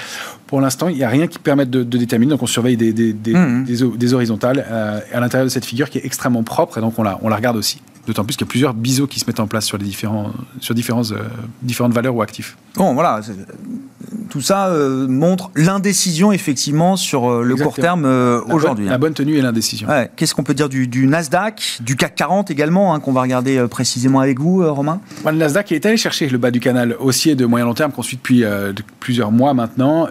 Pour 0.48 0.62
l'instant, 0.62 0.88
il 0.88 0.96
n'y 0.96 1.04
a 1.04 1.10
rien 1.10 1.28
qui 1.28 1.40
permette 1.40 1.70
de, 1.70 1.84
déterminer. 1.84 2.32
Donc, 2.32 2.44
on 2.44 2.48
surveille 2.48 2.78
des, 2.78 2.94
des, 2.94 3.34
mmh. 3.34 3.66
horizontales 4.14 4.66
euh, 4.70 5.00
à 5.14 5.20
l'intérieur 5.20 5.46
de 5.46 5.52
cette 5.52 5.66
figure 5.66 5.90
qui 5.90 5.98
est 5.98 6.06
extrêmement 6.06 6.44
propre. 6.44 6.78
Et 6.78 6.82
donc, 6.82 6.98
on 6.98 7.04
la, 7.04 7.20
on 7.22 7.30
la 7.30 7.36
regarde 7.36 7.58
aussi. 7.58 7.82
D'autant 8.08 8.24
plus 8.24 8.36
qu'il 8.36 8.46
y 8.46 8.50
a 8.50 8.52
plusieurs 8.52 8.74
biseaux 8.76 9.08
qui 9.08 9.20
se 9.20 9.26
mettent 9.26 9.40
en 9.40 9.48
place 9.48 9.66
sur, 9.66 9.78
les 9.78 9.86
différents, 9.86 10.32
sur 10.60 10.76
différents, 10.76 11.12
euh, 11.12 11.18
différentes 11.64 11.94
valeurs 11.94 12.16
ou 12.16 12.22
actifs. 12.22 12.56
Bon, 12.76 12.94
voilà. 12.94 13.22
Tout 14.30 14.42
ça 14.42 14.68
euh, 14.68 15.08
montre 15.08 15.52
l'indécision, 15.56 16.32
effectivement, 16.32 16.96
sur 16.96 17.30
euh, 17.30 17.44
le 17.44 17.56
court 17.56 17.76
terme 17.76 18.06
aujourd'hui. 18.50 18.88
La 18.88 18.98
bonne 18.98 19.14
tenue 19.14 19.36
et 19.36 19.42
l'indécision. 19.42 19.88
Qu'est-ce 20.16 20.36
qu'on 20.36 20.44
peut 20.44 20.54
dire 20.54 20.70
du, 20.70 21.08
Nasdaq, 21.08 21.80
du 21.82 21.96
CAC 21.96 22.16
40 22.16 22.52
également, 22.52 22.94
hein, 22.94 23.00
qu'on 23.00 23.14
va 23.14 23.22
regarder 23.22 23.66
précisément 23.70 24.20
avec 24.20 24.40
vous, 24.40 24.64
Romain? 24.74 25.00
Le 25.26 25.32
Nasdaq 25.32 25.72
est 25.72 25.86
allé 25.86 25.98
chercher 25.98 26.30
le 26.30 26.38
bas 26.38 26.52
du 26.52 26.60
canal 26.60 26.96
haussier 27.00 27.36
de 27.36 27.46
moyen 27.46 27.66
long 27.66 27.74
terme 27.74 27.92
qu'on 27.92 28.04
suit 28.04 28.18
depuis 28.18 28.44
plusieurs 29.00 29.32
mois 29.32 29.54
maintenant. 29.54 30.08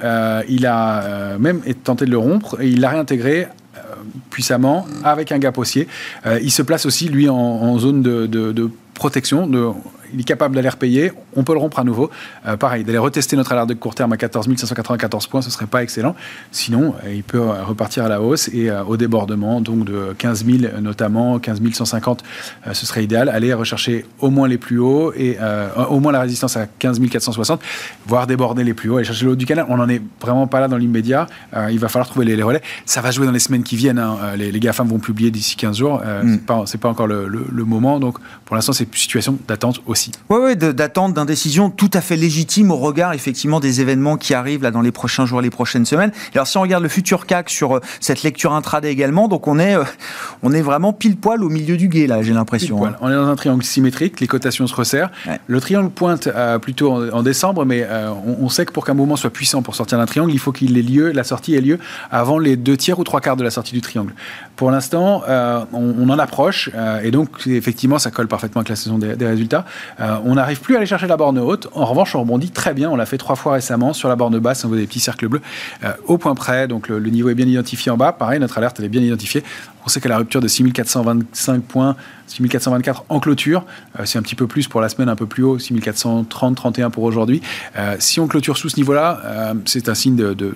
il 0.49 0.67
a 0.67 1.39
même 1.39 1.61
tenté 1.83 2.05
de 2.07 2.11
le 2.11 2.19
rompre 2.19 2.61
et 2.61 2.69
il 2.69 2.81
l'a 2.81 2.91
réintégré 2.91 3.49
puissamment 4.35 4.87
avec 5.05 5.33
un 5.33 5.39
gap 5.39 5.57
haussier. 5.57 5.87
Euh, 6.27 6.39
il 6.43 6.51
se 6.51 6.63
place 6.63 6.87
aussi, 6.87 7.09
lui, 7.09 7.29
en, 7.29 7.79
zone 7.79 8.03
de, 8.03 8.27
de, 8.27 8.53
de 8.53 8.71
protection, 8.95 9.47
de, 9.47 9.71
il 10.15 10.21
est 10.21 10.25
capable 10.25 10.55
d'aller 10.55 10.69
repayer, 10.69 11.13
on 11.35 11.45
peut 11.45 11.53
le 11.53 11.59
rompre 11.59 11.79
à 11.79 11.85
nouveau. 11.85 12.11
Euh, 12.47 12.57
pareil, 12.57 12.85
d'aller 12.85 12.99
retester 12.99 13.37
notre 13.37 13.53
alerte 13.53 13.69
de 13.69 13.75
court 13.75 13.95
terme 13.95 14.13
à 14.13 14.17
14 14.17 14.47
594 14.57 15.27
points, 15.27 15.43
ce 15.43 15.51
serait 15.51 15.67
pas 15.67 15.83
excellent. 15.83 16.15
Sinon, 16.53 16.95
euh, 17.05 17.13
il 17.13 17.25
peut 17.25 17.39
euh, 17.39 17.65
repartir 17.65 18.05
à 18.05 18.09
la 18.09 18.23
hausse 18.23 18.49
et 18.49 18.71
au 18.71 18.97
débordement, 18.97 19.61
donc 19.61 19.85
de 19.85 20.15
15 20.17 20.45
000 20.47 20.81
notamment, 20.81 21.39
15 21.39 21.61
150, 21.73 22.23
ce 22.73 22.87
serait 22.87 23.05
idéal. 23.05 23.29
Aller 23.29 23.53
rechercher 23.53 24.07
au 24.21 24.31
moins 24.31 24.49
les 24.49 24.59
plus 24.59 24.79
hauts 24.79 25.13
et 25.15 25.37
au 25.89 26.01
moins 26.01 26.13
la 26.13 26.21
résistance 26.21 26.57
à 26.57 26.67
15 26.67 27.01
460, 27.11 27.61
voire 28.07 28.27
déborder 28.27 28.65
les 28.65 28.75
plus 28.75 28.91
hauts, 28.91 28.97
aller 28.97 29.05
chercher 29.05 29.25
le 29.25 29.33
haut 29.33 29.37
du 29.37 29.47
canal. 29.47 29.67
On 29.69 29.77
n'en 29.77 29.89
est 29.89 30.03
vraiment 30.21 30.47
pas 30.47 30.61
là 30.61 30.69
dans 30.69 30.77
l'immédiat. 30.77 31.27
il 31.71 31.79
va 31.79 31.89
falloir 31.89 32.09
trouver 32.09 32.25
les, 32.25 32.43
relais. 32.43 32.63
Ça 32.87 33.01
va 33.01 33.11
jouer 33.11 33.27
dans 33.27 33.33
les 33.33 33.39
semaines 33.39 33.63
qui 33.65 33.77
viennent. 33.77 33.99
Hein. 33.99 34.19
Les, 34.37 34.53
les 34.53 34.61
GAFAM 34.61 34.89
vont 34.89 34.99
publier 34.99 35.31
d'ici 35.31 35.57
15 35.57 35.77
jours. 35.77 36.01
Mm. 36.01 36.39
C'est 36.67 36.81
pas, 36.81 36.89
pas 36.89 36.89
encore 36.89 37.07
le, 37.07 37.27
le 37.29 37.65
moment. 37.65 37.99
Donc, 37.99 38.19
pour 38.45 38.57
l'instant, 38.57 38.73
c'est 38.73 38.84
une 38.85 38.99
situation 38.99 39.39
d'attente 39.49 39.81
aussi. 39.87 40.13
Oui, 40.29 40.39
ouais, 40.39 40.57
d'attente 40.57 41.15
d'indécision 41.15 41.71
tout 41.71 41.91
à 41.93 42.01
fait 42.01 42.17
légitime 42.17 42.71
au 42.71 42.77
regard 42.77 43.13
effectivement 43.13 43.61
des 43.61 43.81
événements 43.81 44.17
qui 44.17 44.35
arrivent 44.35 44.63
là 44.63 44.71
dans 44.71 44.81
les 44.81 44.93
prochains 44.93 45.27
jours, 45.27 45.41
les 45.41 45.51
prochaines 45.51 45.87
semaines. 45.87 46.13
Alors 46.35 46.47
si 46.47 46.57
on 46.57 46.63
regarde 46.63 46.83
le 46.83 46.89
futur 46.89 47.27
CAC 47.27 47.51
sur 47.51 47.77
euh, 47.77 47.81
cette 48.01 48.23
lecture 48.23 48.53
intraday 48.53 48.91
également, 48.91 49.29
donc 49.29 49.49
on 49.49 49.59
est, 49.59 49.77
euh, 49.77 49.85
on 50.43 50.53
est 50.53 50.63
vraiment 50.63 50.93
pile 50.93 51.17
poil 51.17 51.43
au 51.43 51.49
milieu 51.49 51.77
du 51.77 51.89
guet 51.89 52.07
là, 52.07 52.23
j'ai 52.23 52.33
l'impression. 52.33 52.85
Hein. 52.85 52.97
On 53.01 53.11
est 53.11 53.15
dans 53.15 53.27
un 53.27 53.37
triangle 53.37 53.65
symétrique, 53.65 54.21
les 54.21 54.27
cotations 54.27 54.67
se 54.67 54.75
resserrent. 54.75 55.11
Le 55.47 55.61
triangle 55.61 55.91
pointe 55.91 56.27
euh, 56.27 56.59
plutôt 56.59 56.93
en, 56.93 57.23
décembre, 57.23 57.65
mais 57.65 57.87
on, 58.41 58.49
sait 58.49 58.67
que 58.67 58.73
pour 58.73 58.85
qu'un 58.85 58.95
mouvement 58.95 59.17
soit 59.17 59.31
puissant 59.31 59.63
pour 59.63 59.75
sortir 59.75 59.99
d'un 59.99 60.07
triangle, 60.07 60.33
il 60.33 60.39
faut 60.39 60.53
qu'il 60.53 60.77
ait 60.77 60.83
lieu, 60.83 61.11
la 61.13 61.25
sortie 61.25 61.55
ait 61.55 61.61
lieu 61.61 61.79
avant 62.11 62.39
les 62.39 62.57
deux 62.57 62.77
tiers 62.77 62.99
ou 62.99 63.05
trois 63.05 63.21
quarts 63.21 63.37
de 63.37 63.45
la 63.45 63.51
sortie 63.51 63.73
du 63.73 63.81
triangle. 63.81 64.15
Pour 64.57 64.71
l'instant, 64.71 65.23
on, 65.73 66.09
en 66.09 66.19
approche 66.19 66.71
et 67.03 67.11
donc 67.11 67.47
effectivement 67.47 67.99
ça 67.99 68.11
colle 68.11 68.29
parfaitement 68.29 68.61
avec 68.61 68.69
la 68.69 68.77
saison 68.77 68.99
des, 68.99 69.27
résultats. 69.27 69.65
Euh, 70.01 70.17
on 70.25 70.35
n'arrive 70.35 70.61
plus 70.61 70.75
à 70.75 70.79
aller 70.79 70.87
chercher 70.87 71.07
la 71.07 71.17
borne 71.17 71.39
haute. 71.39 71.69
En 71.73 71.85
revanche, 71.85 72.15
on 72.15 72.21
rebondit 72.21 72.51
très 72.51 72.75
bien. 72.75 72.91
On 72.91 72.97
l'a 72.97 73.07
fait 73.07 73.19
trois 73.19 73.37
fois 73.37 73.55
récemment 73.55 73.93
sur 73.93 74.09
la 74.09 74.17
borne 74.17 74.39
basse. 74.39 74.65
On 74.65 74.69
voit 74.69 74.77
des 74.77 74.87
petits 74.87 75.01
cercles 75.01 75.29
bleus 75.29 75.43
euh, 75.83 75.93
au 76.07 76.19
point 76.19 76.35
près. 76.35 76.69
Donc 76.69 76.89
le, 76.89 77.01
niveau 77.01 77.31
est 77.31 77.35
bien 77.35 77.47
identifié 77.47 77.91
en 77.91 77.97
bas. 77.97 78.13
Pareil, 78.13 78.41
notre 78.41 78.59
alerte 78.59 78.81
est 78.81 78.89
bien 78.89 79.03
identifiée. 79.03 79.43
On 79.85 79.89
sait 79.89 80.01
qu'à 80.01 80.09
la 80.09 80.19
rupture 80.19 80.41
de 80.41 80.49
6425 80.49 81.63
points, 81.63 81.97
6424 82.27 83.05
en 83.09 83.21
clôture, 83.21 83.65
euh, 83.99 84.03
c'est 84.05 84.19
un 84.19 84.23
petit 84.23 84.35
peu 84.35 84.47
plus 84.47 84.69
pour 84.69 84.81
la 84.81 84.89
semaine, 84.89 85.09
un 85.09 85.17
peu 85.17 85.27
plus 85.27 85.43
haut, 85.43 85.59
6430, 85.59 86.57
31 86.57 86.91
pour 86.91 87.05
aujourd'hui. 87.05 87.43
si 87.99 88.21
on 88.21 88.27
clôture 88.27 88.57
sous 88.57 88.69
ce 88.69 88.77
niveau-là, 88.77 89.55
c'est 89.65 89.89
un 89.89 89.95
signe 89.95 90.17
de, 90.17 90.55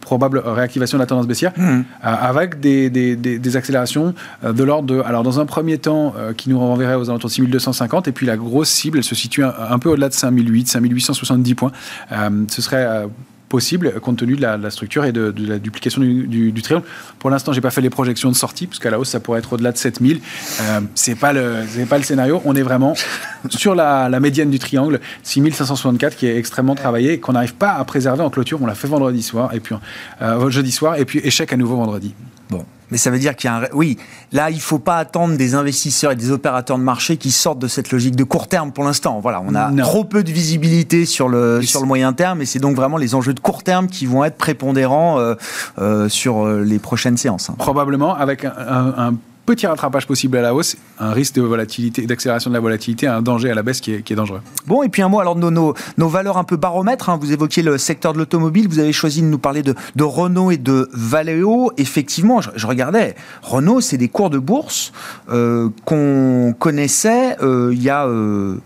probable 0.00 0.38
réactivation 0.38 0.98
de 0.98 1.02
la 1.02 1.06
tendance 1.06 1.26
baissière, 1.26 1.52
mmh. 1.56 1.80
avec 2.02 2.60
des, 2.60 3.56
accélérations 3.56 4.14
de 4.44 4.64
l'ordre 4.64 4.86
de, 4.86 5.00
alors 5.00 5.22
dans 5.22 5.40
un 5.40 5.46
premier 5.46 5.78
temps, 5.78 6.14
qui 6.36 6.50
nous 6.50 6.58
renverrait 6.58 6.94
aux 6.94 7.10
alentours 7.10 7.30
de 7.30 7.34
6250, 7.34 8.08
et 8.08 8.12
puis 8.12 8.26
la 8.26 8.36
grosse 8.36 8.68
cible, 8.68 8.98
elle 8.98 9.04
se 9.04 9.14
situe 9.14 9.44
un, 9.44 9.78
peu 9.78 9.90
au-delà 9.90 10.08
de 10.08 10.14
5008, 10.14 10.68
5870 10.68 11.54
points. 11.54 11.72
Euh, 12.12 12.44
ce 12.48 12.62
serait 12.62 12.84
euh, 12.86 13.06
possible 13.48 14.00
compte 14.00 14.18
tenu 14.18 14.36
de 14.36 14.42
la, 14.42 14.70
structure 14.70 15.04
et 15.04 15.12
de, 15.12 15.32
la 15.38 15.58
duplication 15.58 16.00
du, 16.02 16.62
triangle. 16.62 16.84
Pour 17.18 17.30
l'instant, 17.30 17.52
j'ai 17.52 17.60
pas 17.60 17.70
fait 17.70 17.80
les 17.80 17.90
projections 17.90 18.30
de 18.30 18.36
sortie 18.36 18.66
parce 18.66 18.78
qu'à 18.78 18.90
la 18.90 18.98
hausse, 18.98 19.10
ça 19.10 19.20
pourrait 19.20 19.38
être 19.38 19.52
au-delà 19.52 19.72
de 19.72 19.78
7000. 19.78 20.20
Euh, 20.60 20.80
c'est 20.94 21.14
pas 21.14 21.32
le 21.32 21.56
c'est 21.68 21.86
pas 21.86 21.98
le 21.98 22.04
scénario. 22.04 22.42
On 22.44 22.54
est 22.54 22.62
vraiment 22.62 22.94
sur 23.50 23.74
la, 23.74 24.08
médiane 24.20 24.50
du 24.50 24.58
triangle 24.58 25.00
6564 25.22 26.16
qui 26.16 26.26
est 26.26 26.36
extrêmement 26.36 26.74
travaillé 26.74 27.20
qu'on 27.20 27.32
n'arrive 27.32 27.54
pas 27.54 27.72
à 27.72 27.84
préserver 27.84 28.22
en 28.22 28.30
clôture. 28.30 28.60
On 28.62 28.66
l'a 28.66 28.74
fait 28.74 28.88
vendredi 28.88 29.22
soir 29.22 29.54
et 29.54 29.60
puis 29.60 29.74
euh, 30.22 30.50
jeudi 30.50 30.72
soir 30.72 30.96
et 30.96 31.04
puis 31.04 31.20
échec 31.22 31.52
à 31.52 31.56
nouveau 31.56 31.76
vendredi. 31.76 32.14
Bon, 32.50 32.64
mais 32.90 32.98
ça 32.98 33.10
veut 33.10 33.18
dire 33.18 33.34
qu'il 33.36 33.48
y 33.48 33.52
a 33.52 33.56
un... 33.56 33.62
Oui, 33.72 33.96
là, 34.32 34.50
il 34.50 34.56
ne 34.56 34.60
faut 34.60 34.78
pas 34.78 34.96
attendre 34.96 35.36
des 35.36 35.54
investisseurs 35.54 36.12
et 36.12 36.16
des 36.16 36.30
opérateurs 36.30 36.78
de 36.78 36.82
marché 36.82 37.16
qui 37.16 37.30
sortent 37.30 37.58
de 37.58 37.68
cette 37.68 37.90
logique 37.90 38.16
de 38.16 38.24
court 38.24 38.48
terme 38.48 38.72
pour 38.72 38.84
l'instant. 38.84 39.20
Voilà, 39.20 39.42
on 39.46 39.54
a 39.54 39.70
trop 39.82 40.04
peu 40.04 40.22
de 40.22 40.30
visibilité 40.30 41.06
sur 41.06 41.28
le, 41.28 41.62
sur 41.62 41.80
le 41.80 41.86
moyen 41.86 42.12
terme 42.12 42.42
et 42.42 42.46
c'est 42.46 42.58
donc 42.58 42.76
vraiment 42.76 42.96
les 42.96 43.14
enjeux 43.14 43.34
de 43.34 43.40
court 43.40 43.62
terme 43.62 43.88
qui 43.88 44.06
vont 44.06 44.24
être 44.24 44.36
prépondérants 44.36 45.18
euh, 45.18 45.34
euh, 45.78 46.08
sur 46.08 46.46
euh, 46.46 46.62
les 46.62 46.78
prochaines 46.78 47.16
séances. 47.16 47.50
Hein. 47.50 47.56
Probablement 47.58 48.14
avec 48.14 48.44
un, 48.44 48.52
un 48.56 49.14
petit 49.46 49.66
rattrapage 49.66 50.06
possible 50.06 50.36
à 50.36 50.42
la 50.42 50.54
hausse, 50.54 50.76
un 50.98 51.12
risque 51.12 51.36
de 51.36 51.42
volatilité, 51.42 52.06
d'accélération 52.06 52.50
de 52.50 52.54
la 52.54 52.60
volatilité, 52.60 53.06
un 53.06 53.22
danger 53.22 53.50
à 53.50 53.54
la 53.54 53.62
baisse 53.62 53.80
qui 53.80 53.92
est, 53.92 54.12
dangereux. 54.12 54.40
Bon, 54.66 54.82
et 54.82 54.88
puis 54.88 55.02
un 55.02 55.08
mot 55.08 55.20
alors 55.20 55.36
de 55.36 55.50
nos, 55.50 55.74
valeurs 55.96 56.36
un 56.36 56.44
peu 56.44 56.56
baromètres. 56.56 57.08
Hein. 57.08 57.18
Vous 57.20 57.32
évoquiez 57.32 57.62
le 57.62 57.78
secteur 57.78 58.12
de 58.12 58.18
l'automobile, 58.18 58.68
vous 58.68 58.78
avez 58.78 58.92
choisi 58.92 59.22
de 59.22 59.26
nous 59.26 59.38
parler 59.38 59.62
de, 59.62 59.74
de 59.94 60.04
Renault 60.04 60.50
et 60.50 60.56
de 60.56 60.88
Valeo. 60.92 61.72
Effectivement, 61.76 62.40
je, 62.40 62.66
regardais, 62.66 63.14
Renault, 63.42 63.80
c'est 63.80 63.96
des 63.96 64.08
cours 64.08 64.30
de 64.30 64.38
bourse 64.38 64.92
euh, 65.30 65.68
qu'on 65.84 66.54
connaissait 66.58 67.36
euh, 67.42 67.70
il 67.72 67.82
y 67.82 67.90
a... 67.90 68.06
Euh, 68.06 68.58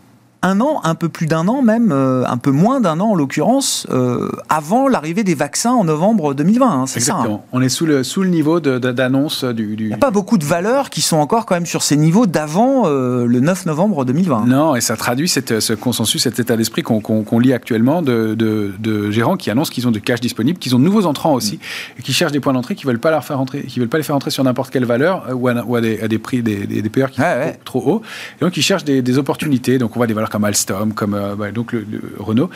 un 0.42 0.60
an, 0.60 0.80
un 0.84 0.94
peu 0.94 1.08
plus 1.08 1.26
d'un 1.26 1.48
an 1.48 1.62
même, 1.62 1.92
euh, 1.92 2.24
un 2.26 2.38
peu 2.38 2.50
moins 2.50 2.80
d'un 2.80 3.00
an 3.00 3.10
en 3.10 3.14
l'occurrence, 3.14 3.86
euh, 3.90 4.30
avant 4.48 4.88
l'arrivée 4.88 5.22
des 5.22 5.34
vaccins 5.34 5.72
en 5.72 5.84
novembre 5.84 6.34
2020. 6.34 6.66
Hein, 6.66 6.86
c'est 6.86 7.00
ça. 7.00 7.16
Hein. 7.16 7.40
On 7.52 7.60
est 7.60 7.68
sous 7.68 7.86
le, 7.86 8.02
sous 8.02 8.22
le 8.22 8.30
niveau 8.30 8.60
d'annonce 8.60 9.44
du, 9.44 9.76
du, 9.76 9.84
Il 9.84 9.88
n'y 9.88 9.94
a 9.94 9.98
pas 9.98 10.10
beaucoup 10.10 10.38
de 10.38 10.44
valeurs 10.44 10.90
qui 10.90 11.02
sont 11.02 11.18
encore 11.18 11.46
quand 11.46 11.54
même 11.54 11.66
sur 11.66 11.82
ces 11.82 11.96
niveaux 11.96 12.26
d'avant 12.26 12.84
euh, 12.86 13.26
le 13.26 13.40
9 13.40 13.66
novembre 13.66 14.04
2020. 14.04 14.46
Non, 14.46 14.76
et 14.76 14.80
ça 14.80 14.96
traduit 14.96 15.28
cette, 15.28 15.60
ce 15.60 15.72
consensus, 15.74 16.22
cet 16.22 16.38
état 16.38 16.56
d'esprit 16.56 16.82
qu'on 16.82 17.38
lit 17.38 17.52
actuellement 17.52 18.00
de, 18.02 18.34
de, 18.34 19.10
gérants 19.10 19.36
qui 19.36 19.50
annoncent 19.50 19.72
qu'ils 19.72 19.88
ont 19.88 19.90
de 19.90 19.98
cash 19.98 20.20
disponible, 20.20 20.58
qu'ils 20.58 20.74
ont 20.74 20.78
de 20.78 20.84
nouveaux 20.84 21.06
entrants 21.06 21.34
aussi, 21.34 21.56
mm. 21.56 21.98
et 21.98 22.02
qui 22.02 22.12
cherchent 22.12 22.32
des 22.32 22.40
points 22.40 22.52
d'entrée 22.52 22.74
qui 22.74 22.86
veulent 22.86 22.98
pas 22.98 23.10
leur 23.10 23.24
faire 23.24 23.40
entrer, 23.40 23.62
qui 23.62 23.78
veulent 23.78 23.88
pas 23.88 23.98
les 23.98 24.04
faire 24.04 24.16
entrer 24.16 24.30
sur 24.30 24.44
n'importe 24.44 24.70
quelle 24.70 24.84
valeur 24.84 25.26
ou 25.34 25.48
à, 25.48 25.80
des, 25.80 26.00
à, 26.00 26.08
des, 26.08 26.18
prix, 26.18 26.42
des, 26.42 26.66
des, 26.66 26.82
qui 26.82 27.20
sont 27.20 27.52
trop, 27.64 27.82
hauts. 27.86 28.02
Et 28.40 28.44
donc 28.44 28.56
ils 28.56 28.62
cherchent 28.62 28.84
des, 28.84 29.02
des 29.02 29.18
opportunités. 29.18 29.78
Donc 29.78 29.96
on 29.96 29.98
voit 29.98 30.06
des 30.06 30.14
valeurs 30.14 30.29
comme 30.30 30.44
Alstom, 30.44 30.94
comme 30.94 31.18
bah, 31.38 31.50
donc 31.52 31.72
le, 31.72 31.84
Renault, 32.18 32.50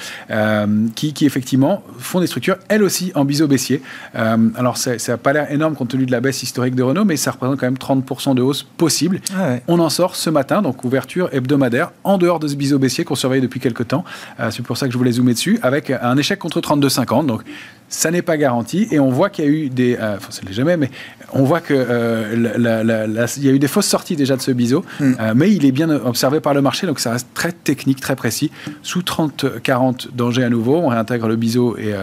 qui, 0.94 1.12
qui, 1.12 1.26
effectivement 1.26 1.82
font 1.98 2.20
des 2.20 2.26
structures, 2.26 2.56
elles 2.68 2.82
aussi, 2.82 3.12
en 3.14 3.24
biseau 3.24 3.46
baissier. 3.46 3.82
alors, 4.14 4.76
ça 4.76 4.96
n'a 5.08 5.16
pas 5.16 5.32
l'air 5.32 5.50
énorme 5.50 5.74
compte 5.74 5.88
tenu 5.88 6.06
de 6.06 6.12
la 6.12 6.20
baisse 6.20 6.42
historique 6.42 6.74
de 6.74 6.82
Renault, 6.82 7.04
mais 7.04 7.16
ça 7.16 7.32
représente 7.32 7.58
quand 7.58 7.66
même 7.66 7.74
30% 7.74 8.34
de 8.34 8.42
hausse 8.42 8.62
possible. 8.62 9.20
Ah 9.36 9.56
On 9.68 9.78
en 9.78 9.90
sort 9.90 10.16
ce 10.16 10.30
matin, 10.30 10.62
donc 10.62 10.84
ouverture 10.84 11.28
hebdomadaire, 11.32 11.92
en 12.04 12.18
dehors 12.18 12.40
de 12.40 12.48
ce 12.48 12.54
biseau 12.54 12.78
baissier 12.78 13.04
qu'on 13.04 13.14
surveille 13.14 13.40
depuis 13.40 13.60
quelques 13.60 13.88
temps. 13.88 14.04
C'est 14.50 14.62
pour 14.62 14.76
ça 14.76 14.86
que 14.86 14.92
je 14.92 14.98
voulais 14.98 15.12
zoomer 15.12 15.34
dessus, 15.34 15.58
avec 15.62 15.90
un 15.90 16.16
échec 16.16 16.38
contre 16.38 16.60
32,50. 16.60 17.26
Donc, 17.26 17.42
ça 17.88 18.10
n'est 18.10 18.22
pas 18.22 18.36
garanti. 18.36 18.88
Et 18.90 18.98
on 18.98 19.10
voit 19.10 19.30
qu'il 19.30 19.44
y 19.44 19.48
a 19.48 19.50
eu 19.50 19.68
des. 19.68 19.96
Euh, 19.96 20.16
enfin, 20.16 20.30
ça 20.30 20.42
ne 20.42 20.48
l'est 20.48 20.54
jamais, 20.54 20.76
mais 20.76 20.90
on 21.32 21.44
voit 21.44 21.60
qu'il 21.60 21.76
euh, 21.78 23.26
y 23.38 23.48
a 23.48 23.52
eu 23.52 23.58
des 23.58 23.68
fausses 23.68 23.86
sorties 23.86 24.16
déjà 24.16 24.36
de 24.36 24.42
ce 24.42 24.50
biseau. 24.50 24.84
Mm. 25.00 25.12
Euh, 25.20 25.32
mais 25.34 25.52
il 25.52 25.64
est 25.64 25.72
bien 25.72 25.90
observé 25.90 26.40
par 26.40 26.54
le 26.54 26.62
marché, 26.62 26.86
donc 26.86 27.00
ça 27.00 27.12
reste 27.12 27.28
très 27.34 27.52
technique, 27.52 28.00
très 28.00 28.16
précis. 28.16 28.50
Sous 28.82 29.00
30-40, 29.00 30.08
danger 30.14 30.44
à 30.44 30.50
nouveau. 30.50 30.76
On 30.76 30.88
réintègre 30.88 31.28
le 31.28 31.36
biseau 31.36 31.76
et 31.76 31.94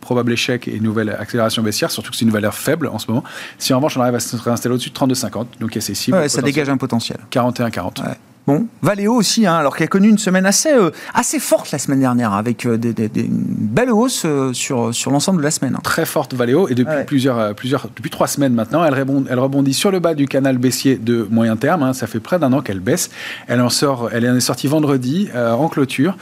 probable 0.00 0.32
échec 0.32 0.66
et 0.66 0.80
nouvelle 0.80 1.10
accélération 1.10 1.62
baissière, 1.62 1.90
surtout 1.90 2.10
que 2.10 2.16
c'est 2.16 2.24
une 2.24 2.30
valeur 2.30 2.54
faible 2.54 2.88
en 2.88 2.98
ce 2.98 3.06
moment. 3.08 3.22
Si 3.58 3.72
en 3.74 3.76
revanche 3.76 3.96
on 3.96 4.00
arrive 4.00 4.14
à 4.14 4.20
se 4.20 4.34
réinstaller 4.36 4.74
au-dessus 4.74 4.90
de 4.90 4.94
32,50, 4.94 5.46
donc 5.60 5.72
il 5.72 5.74
y 5.74 5.78
a 5.78 5.80
ces 5.80 5.94
cibles. 5.94 6.28
ça 6.28 6.42
dégage 6.42 6.68
un 6.68 6.78
potentiel. 6.78 7.18
41-40. 7.30 8.02
Bon, 8.46 8.66
Valeo 8.80 9.14
aussi, 9.14 9.46
hein, 9.46 9.54
alors 9.54 9.76
qu'elle 9.76 9.84
a 9.84 9.88
connu 9.88 10.08
une 10.08 10.18
semaine 10.18 10.46
assez, 10.46 10.72
euh, 10.72 10.90
assez 11.12 11.38
forte 11.38 11.72
la 11.72 11.78
semaine 11.78 12.00
dernière, 12.00 12.32
avec 12.32 12.64
euh, 12.64 12.78
des, 12.78 12.94
des, 12.94 13.10
une 13.16 13.44
belle 13.46 13.90
hausse 13.90 14.22
euh, 14.24 14.54
sur, 14.54 14.94
sur 14.94 15.10
l'ensemble 15.10 15.38
de 15.38 15.42
la 15.42 15.50
semaine. 15.50 15.74
Hein. 15.76 15.80
Très 15.82 16.06
forte 16.06 16.32
Valeo, 16.32 16.66
et 16.68 16.74
depuis, 16.74 17.04
plusieurs, 17.06 17.54
plusieurs, 17.54 17.88
depuis 17.94 18.08
trois 18.08 18.26
semaines 18.26 18.54
maintenant, 18.54 18.82
elle 18.82 18.94
rebondit, 18.94 19.28
elle 19.30 19.38
rebondit 19.38 19.74
sur 19.74 19.90
le 19.90 20.00
bas 20.00 20.14
du 20.14 20.26
canal 20.26 20.56
baissier 20.56 20.96
de 20.96 21.28
moyen 21.30 21.56
terme. 21.56 21.82
Hein. 21.82 21.92
ça 21.92 22.06
fait 22.06 22.18
près 22.18 22.38
d'un 22.38 22.52
an 22.54 22.62
qu'elle 22.62 22.80
baisse. 22.80 23.10
Elle 23.46 23.60
en 23.60 23.68
sort, 23.68 24.08
elle 24.10 24.24
est 24.24 24.40
sortie 24.40 24.68
vendredi 24.68 25.28
en 25.34 25.68
clôture, 25.68 26.16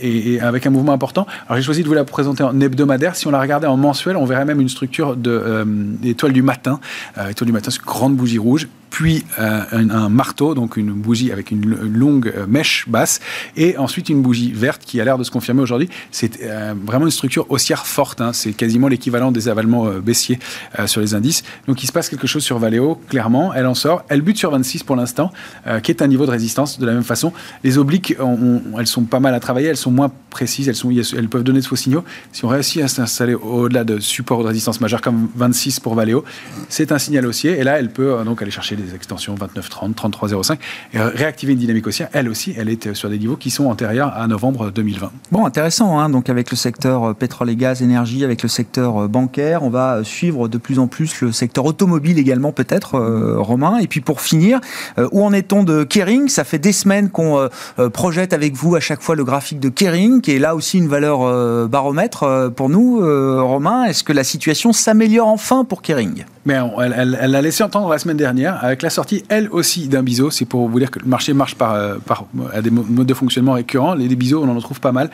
et, 0.00 0.40
avec 0.40 0.66
un 0.66 0.70
mouvement 0.70 0.92
important. 0.92 1.26
Alors 1.48 1.56
j'ai 1.56 1.64
choisi 1.64 1.82
de 1.82 1.88
vous 1.88 1.94
la 1.94 2.04
présenter 2.04 2.44
en 2.44 2.60
hebdomadaire. 2.60 3.16
Si 3.16 3.26
on 3.26 3.30
la 3.32 3.40
regardait 3.40 3.66
en 3.66 3.76
mensuel, 3.76 4.16
on 4.16 4.24
verrait 4.24 4.44
même 4.44 4.60
une 4.60 4.68
structure 4.68 5.16
de 5.16 5.66
étoile 6.04 6.32
du 6.32 6.42
matin. 6.42 6.78
étoile 7.28 7.46
du 7.46 7.52
matin, 7.52 7.70
c'est 7.70 7.80
une 7.80 7.86
grande 7.86 8.16
bougie 8.16 8.38
rouge 8.38 8.68
puis 8.96 9.26
euh, 9.38 9.60
un, 9.72 10.08
marteau, 10.08 10.54
donc 10.54 10.78
une 10.78 10.90
bougie 10.90 11.30
avec 11.30 11.50
une, 11.50 11.66
longue 11.66 12.32
euh, 12.34 12.46
mèche 12.48 12.86
basse, 12.88 13.20
et 13.54 13.76
ensuite 13.76 14.08
une 14.08 14.22
bougie 14.22 14.52
verte 14.52 14.86
qui 14.86 15.02
a 15.02 15.04
l'air 15.04 15.18
de 15.18 15.24
se 15.24 15.30
confirmer 15.30 15.60
aujourd'hui. 15.60 15.90
C'est 16.10 16.40
euh, 16.40 16.72
vraiment 16.82 17.04
une 17.04 17.10
structure 17.10 17.44
haussière 17.50 17.84
forte, 17.86 18.22
hein. 18.22 18.32
c'est 18.32 18.54
quasiment 18.54 18.88
l'équivalent 18.88 19.32
des 19.32 19.50
avalements 19.50 19.84
baissiers 20.02 20.38
sur 20.86 21.02
les 21.02 21.14
indices. 21.14 21.42
Donc 21.66 21.82
il 21.82 21.86
se 21.86 21.92
passe 21.92 22.08
quelque 22.08 22.26
chose 22.26 22.42
sur 22.42 22.58
Valeo, 22.58 22.98
clairement, 23.10 23.52
elle 23.52 23.66
en 23.66 23.74
sort, 23.74 24.02
elle 24.08 24.22
bute 24.22 24.38
sur 24.38 24.50
26 24.50 24.82
pour 24.82 24.96
l'instant, 24.96 25.30
qui 25.82 25.90
est 25.90 26.00
un 26.00 26.06
niveau 26.06 26.24
de 26.24 26.30
résistance 26.30 26.78
de 26.78 26.86
la 26.86 26.94
même 26.94 27.04
façon. 27.04 27.34
Les 27.64 27.76
obliques, 27.76 28.16
elles 28.78 28.86
sont 28.86 29.04
pas 29.04 29.20
mal 29.20 29.34
à 29.34 29.40
travailler, 29.40 29.68
elles 29.68 29.76
sont 29.76 29.90
moins 29.90 30.10
précises, 30.36 30.68
elles, 30.68 31.28
peuvent 31.28 31.42
donner 31.42 31.60
de 31.60 31.66
faux 31.66 31.76
signaux. 31.76 32.04
Si 32.32 32.44
on 32.44 32.48
réussit 32.48 32.82
à 32.82 32.88
s'installer 32.88 33.34
au-delà 33.34 33.84
de 33.84 33.98
supports 33.98 34.42
de 34.42 34.48
résistance 34.48 34.80
majeurs 34.80 35.00
comme 35.00 35.28
26 35.34 35.80
pour 35.80 35.94
Valeo, 35.94 36.24
c'est 36.68 36.92
un 36.92 36.98
signal 36.98 37.24
haussier, 37.26 37.58
et 37.58 37.64
là 37.64 37.78
elle 37.78 37.90
peut 37.90 38.22
donc 38.24 38.42
aller 38.42 38.50
chercher 38.50 38.76
des 38.76 38.94
extensions 38.94 39.34
29-30, 39.34 39.94
33-05, 39.94 40.58
et 40.92 41.00
réactiver 41.00 41.54
une 41.54 41.58
dynamique 41.58 41.86
haussière, 41.86 42.08
elle 42.12 42.28
aussi, 42.28 42.54
elle 42.56 42.68
est 42.68 42.92
sur 42.92 43.08
des 43.08 43.18
niveaux 43.18 43.36
qui 43.36 43.50
sont 43.50 43.66
antérieurs 43.66 44.12
à 44.14 44.26
novembre 44.26 44.70
2020. 44.70 45.10
Bon, 45.32 45.46
intéressant, 45.46 45.98
hein, 45.98 46.10
donc 46.10 46.28
avec 46.28 46.50
le 46.50 46.56
secteur 46.56 47.04
euh, 47.04 47.14
pétrole 47.14 47.50
et 47.50 47.56
gaz, 47.56 47.82
énergie, 47.82 48.24
avec 48.24 48.42
le 48.42 48.48
secteur 48.48 49.04
euh, 49.04 49.08
bancaire, 49.08 49.62
on 49.62 49.70
va 49.70 50.04
suivre 50.04 50.48
de 50.48 50.58
plus 50.58 50.78
en 50.78 50.86
plus 50.86 51.20
le 51.20 51.32
secteur 51.32 51.64
automobile 51.64 52.18
également 52.18 52.52
peut-être, 52.52 52.96
euh, 52.96 53.36
Romain. 53.38 53.78
Et 53.78 53.86
puis 53.86 54.00
pour 54.00 54.20
finir, 54.20 54.60
où 55.12 55.24
en 55.24 55.32
est-on 55.32 55.62
de 55.62 55.84
Kering? 55.84 56.28
Ça 56.28 56.44
fait 56.44 56.58
des 56.58 56.72
semaines 56.72 57.10
qu'on 57.10 57.48
projette 57.92 58.32
avec 58.32 58.54
vous 58.54 58.74
à 58.74 58.80
chaque 58.80 59.02
fois 59.02 59.14
le 59.14 59.24
graphique 59.24 59.60
de 59.60 59.68
Kering, 59.68 60.20
qui 60.26 60.32
est 60.32 60.40
là 60.40 60.56
aussi 60.56 60.78
une 60.78 60.88
valeur 60.88 61.68
baromètre 61.68 62.50
pour 62.56 62.68
nous, 62.68 62.98
Romain. 62.98 63.84
Est-ce 63.84 64.02
que 64.02 64.12
la 64.12 64.24
situation 64.24 64.72
s'améliore 64.72 65.28
enfin 65.28 65.64
pour 65.64 65.82
Kering? 65.82 66.24
Mais 66.46 66.58
elle, 66.80 67.16
elle 67.20 67.30
l'a 67.30 67.42
laissé 67.42 67.62
entendre 67.62 67.88
la 67.88 67.98
semaine 67.98 68.16
dernière 68.16 68.58
avec 68.64 68.82
la 68.82 68.90
sortie, 68.90 69.22
elle 69.28 69.48
aussi, 69.50 69.86
d'un 69.86 70.02
biseau. 70.02 70.32
C'est 70.32 70.44
pour 70.44 70.68
vous 70.68 70.80
dire 70.80 70.90
que 70.90 70.98
le 70.98 71.06
marché 71.06 71.32
marche 71.32 71.54
par, 71.54 71.74
euh, 71.74 71.94
à 72.52 72.60
des 72.60 72.70
modes 72.70 73.06
de 73.06 73.14
fonctionnement 73.14 73.52
récurrents. 73.52 73.94
Les, 73.94 74.08
les 74.08 74.16
biseaux, 74.16 74.42
on 74.42 74.48
en 74.48 74.60
trouve 74.60 74.80
pas 74.80 74.90
mal. 74.90 75.10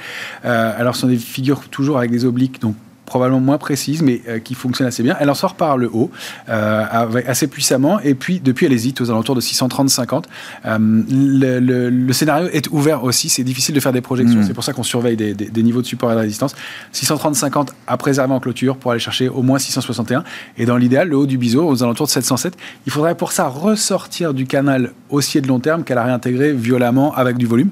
Euh, 0.47 0.73
alors, 0.79 0.95
ce 0.95 1.03
sont 1.03 1.09
des 1.09 1.19
figures 1.19 1.61
toujours 1.69 1.99
avec 1.99 2.11
des 2.11 2.25
obliques, 2.25 2.63
donc 2.63 2.75
probablement 3.07 3.41
moins 3.41 3.59
précise, 3.59 4.03
mais 4.03 4.23
euh, 4.29 4.39
qui 4.39 4.55
fonctionne 4.55 4.87
assez 4.87 5.03
bien. 5.03 5.17
Elle 5.21 5.31
en 5.31 5.35
sort 5.35 5.55
par 5.55 5.77
le 5.77 5.91
haut, 5.93 6.11
euh, 6.49 6.85
assez 7.27 7.47
puissamment, 7.47 8.01
et 8.01 8.15
puis 8.15 8.41
depuis 8.41 8.67
elle 8.67 8.73
hésite 8.73 9.01
aux 9.01 9.11
alentours 9.11 9.35
de 9.35 9.41
630-50. 9.41 10.25
Euh, 10.67 10.79
le, 10.79 12.13
scénario 12.13 12.49
est 12.53 12.69
ouvert 12.71 13.05
aussi, 13.05 13.29
c'est 13.29 13.43
difficile 13.43 13.75
de 13.75 13.81
faire 13.81 13.93
des 13.93 14.01
projections, 14.01 14.41
hmm. 14.41 14.45
c'est 14.45 14.55
pour 14.55 14.65
ça 14.65 14.73
qu'on 14.73 14.83
surveille 14.83 15.17
des, 15.17 15.63
niveaux 15.63 15.83
de 15.83 15.87
support 15.87 16.13
et 16.13 16.15
de 16.15 16.21
résistance. 16.21 16.55
630-50 16.95 17.69
à 17.87 17.97
préserver 17.97 18.33
en 18.33 18.41
clôture 18.41 18.77
pour 18.77 18.93
aller 18.93 19.01
chercher 19.01 19.29
au 19.29 19.43
moins 19.43 19.59
661, 19.59 20.25
et 20.57 20.67
dans 20.67 20.77
l'idéal, 20.77 21.09
le 21.09 21.17
haut 21.17 21.27
du 21.27 21.39
biseau 21.39 21.67
aux 21.67 21.83
alentours 21.83 22.07
de 22.07 22.13
707. 22.13 22.57
Il 22.87 22.93
faudrait 22.93 23.17
pour 23.17 23.33
ça 23.33 23.49
ressortir 23.49 24.35
du 24.35 24.47
canal 24.47 24.93
haussier 25.11 25.41
de 25.41 25.49
long 25.49 25.61
terme 25.61 25.85
qu'elle 25.85 25.99
a 25.99 26.05
réintégré 26.05 26.53
violemment 26.53 27.15
avec 27.15 27.37
du 27.37 27.47
volume. 27.47 27.71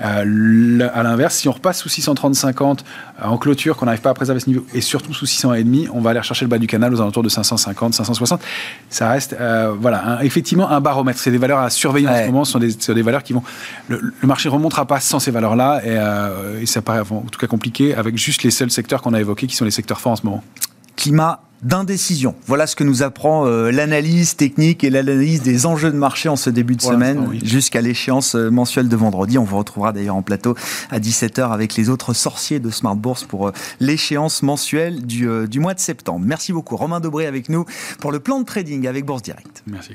à 0.00 0.24
l'inverse, 0.24 1.36
si 1.36 1.48
on 1.48 1.52
repasse 1.52 1.78
sous 1.78 1.88
630-50 1.88 2.80
en 3.22 3.38
clôture, 3.38 3.76
qu'on 3.76 3.86
n'arrive 3.86 4.00
pas 4.00 4.10
à 4.10 4.14
préserver 4.14 4.40
ce 4.40 4.48
niveau, 4.48 4.64
et 4.74 4.80
surtout 4.80 5.14
sous 5.14 5.26
600,5, 5.26 5.88
on 5.92 6.00
va 6.00 6.10
aller 6.10 6.22
chercher 6.22 6.44
le 6.44 6.48
bas 6.48 6.58
du 6.58 6.66
canal 6.66 6.92
aux 6.94 7.00
alentours 7.00 7.22
de 7.22 7.28
550, 7.28 7.94
560. 7.94 8.40
Ça 8.88 9.10
reste, 9.10 9.36
euh, 9.38 9.74
voilà, 9.78 10.18
effectivement 10.22 10.70
un 10.70 10.80
baromètre. 10.80 11.18
C'est 11.18 11.30
des 11.30 11.38
valeurs 11.38 11.58
à 11.58 11.70
surveiller 11.70 12.08
en 12.08 12.16
ce 12.16 12.26
moment. 12.26 12.44
Ce 12.44 12.52
sont 12.52 12.58
des, 12.58 12.72
des 12.72 13.02
valeurs 13.02 13.22
qui 13.22 13.32
vont. 13.32 13.42
Le, 13.88 14.12
marché 14.22 14.48
ne 14.48 14.54
remontera 14.54 14.86
pas 14.86 15.00
sans 15.00 15.18
ces 15.18 15.30
valeurs-là, 15.30 15.80
et, 15.84 15.88
euh, 15.90 16.60
et, 16.60 16.66
ça 16.66 16.82
paraît 16.82 17.00
en 17.00 17.20
tout 17.22 17.38
cas 17.38 17.46
compliqué 17.46 17.94
avec 17.94 18.16
juste 18.16 18.42
les 18.42 18.50
seuls 18.50 18.70
secteurs 18.70 19.02
qu'on 19.02 19.14
a 19.14 19.20
évoqués, 19.20 19.46
qui 19.46 19.56
sont 19.56 19.64
les 19.64 19.70
secteurs 19.70 20.00
forts 20.00 20.12
en 20.12 20.16
ce 20.16 20.24
moment. 20.24 20.42
Climat 21.02 21.40
d'indécision. 21.64 22.36
Voilà 22.46 22.68
ce 22.68 22.76
que 22.76 22.84
nous 22.84 23.02
apprend 23.02 23.44
euh, 23.44 23.72
l'analyse 23.72 24.36
technique 24.36 24.84
et 24.84 24.90
l'analyse 24.90 25.42
des 25.42 25.66
enjeux 25.66 25.90
de 25.90 25.96
marché 25.96 26.28
en 26.28 26.36
ce 26.36 26.48
début 26.48 26.76
de 26.76 26.80
semaine 26.80 27.40
jusqu'à 27.42 27.80
l'échéance 27.80 28.36
euh, 28.36 28.50
mensuelle 28.50 28.88
de 28.88 28.94
vendredi. 28.94 29.36
On 29.36 29.42
vous 29.42 29.58
retrouvera 29.58 29.92
d'ailleurs 29.92 30.14
en 30.14 30.22
plateau 30.22 30.54
à 30.92 31.00
17h 31.00 31.50
avec 31.50 31.74
les 31.74 31.88
autres 31.88 32.14
sorciers 32.14 32.60
de 32.60 32.70
Smart 32.70 32.94
Bourse 32.94 33.24
pour 33.24 33.48
euh, 33.48 33.52
l'échéance 33.80 34.44
mensuelle 34.44 35.04
du, 35.04 35.28
du, 35.48 35.58
mois 35.58 35.74
de 35.74 35.80
septembre. 35.80 36.24
Merci 36.24 36.52
beaucoup 36.52 36.76
Romain 36.76 37.00
Dobré 37.00 37.26
avec 37.26 37.48
nous 37.48 37.64
pour 37.98 38.12
le 38.12 38.20
plan 38.20 38.38
de 38.38 38.44
trading 38.44 38.86
avec 38.86 39.04
Bourse 39.04 39.22
Direct. 39.22 39.64
Merci. 39.66 39.94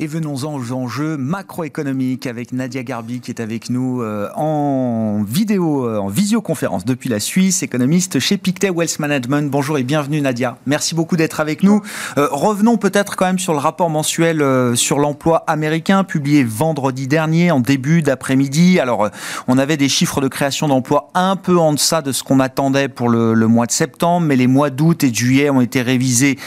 Et 0.00 0.06
venons-en 0.06 0.54
aux 0.54 0.70
enjeux 0.70 1.16
macroéconomiques 1.16 2.28
avec 2.28 2.52
Nadia 2.52 2.84
Garbi 2.84 3.18
qui 3.18 3.32
est 3.32 3.40
avec 3.40 3.68
nous 3.68 4.00
euh, 4.00 4.28
en 4.36 5.24
vidéo, 5.26 5.88
euh, 5.88 5.98
en 5.98 6.06
visioconférence 6.06 6.84
depuis 6.84 7.08
la 7.08 7.18
Suisse, 7.18 7.64
économiste 7.64 8.20
chez 8.20 8.36
Pictet 8.36 8.70
Wealth 8.70 9.00
Management. 9.00 9.50
Bonjour 9.50 9.76
et 9.76 9.82
bienvenue 9.82 10.20
Nadia. 10.20 10.56
Merci 10.66 10.94
beaucoup 10.94 11.16
d'être 11.16 11.40
avec 11.40 11.64
nous. 11.64 11.82
Euh, 12.16 12.28
revenons 12.30 12.76
peut-être 12.76 13.16
quand 13.16 13.26
même 13.26 13.40
sur 13.40 13.54
le 13.54 13.58
rapport 13.58 13.90
mensuel 13.90 14.40
sur 14.76 15.00
l'emploi 15.00 15.42
américain 15.48 16.04
publié 16.04 16.44
vendredi 16.44 17.08
dernier 17.08 17.50
en 17.50 17.58
début 17.58 18.00
d'après-midi. 18.00 18.78
Alors 18.78 19.10
on 19.48 19.58
avait 19.58 19.76
des 19.76 19.88
chiffres 19.88 20.20
de 20.20 20.28
création 20.28 20.68
d'emplois 20.68 21.10
un 21.14 21.34
peu 21.34 21.58
en 21.58 21.72
deçà 21.72 22.02
de 22.02 22.12
ce 22.12 22.22
qu'on 22.22 22.38
attendait 22.38 22.86
pour 22.86 23.08
le, 23.08 23.34
mois 23.48 23.66
de 23.66 23.72
septembre, 23.72 24.28
mais 24.28 24.36
les 24.36 24.46
mois 24.46 24.70
d'août 24.70 25.02
et 25.02 25.10
de 25.10 25.16
juillet 25.16 25.50
ont 25.50 25.60
été 25.60 25.82
révisés 25.82 26.38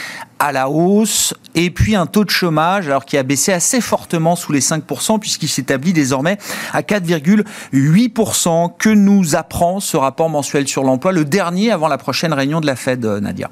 à 0.42 0.52
la 0.52 0.70
hausse, 0.72 1.36
et 1.54 1.70
puis 1.70 1.96
un 1.96 2.08
taux 2.08 2.26
de 2.26 2.32
chômage 2.32 2.88
alors 2.88 3.06
qui 3.06 3.16
a 3.16 3.22
baissé 3.22 3.41
assez 3.50 3.82
fortement 3.82 4.36
sous 4.36 4.52
les 4.52 4.62
5% 4.62 5.20
puisqu'il 5.20 5.50
s'établit 5.50 5.94
désormais 5.94 6.38
à 6.74 6.82
4,8%. 6.82 8.74
Que 8.78 8.90
nous 8.90 9.36
apprend 9.36 9.80
ce 9.80 9.98
rapport 9.98 10.30
mensuel 10.30 10.68
sur 10.68 10.84
l'emploi, 10.84 11.12
le 11.12 11.26
dernier 11.26 11.72
avant 11.72 11.88
la 11.88 11.98
prochaine 11.98 12.34
réunion 12.34 12.62
de 12.62 12.66
la 12.66 12.76
Fed, 12.76 13.06
Nadia? 13.06 13.50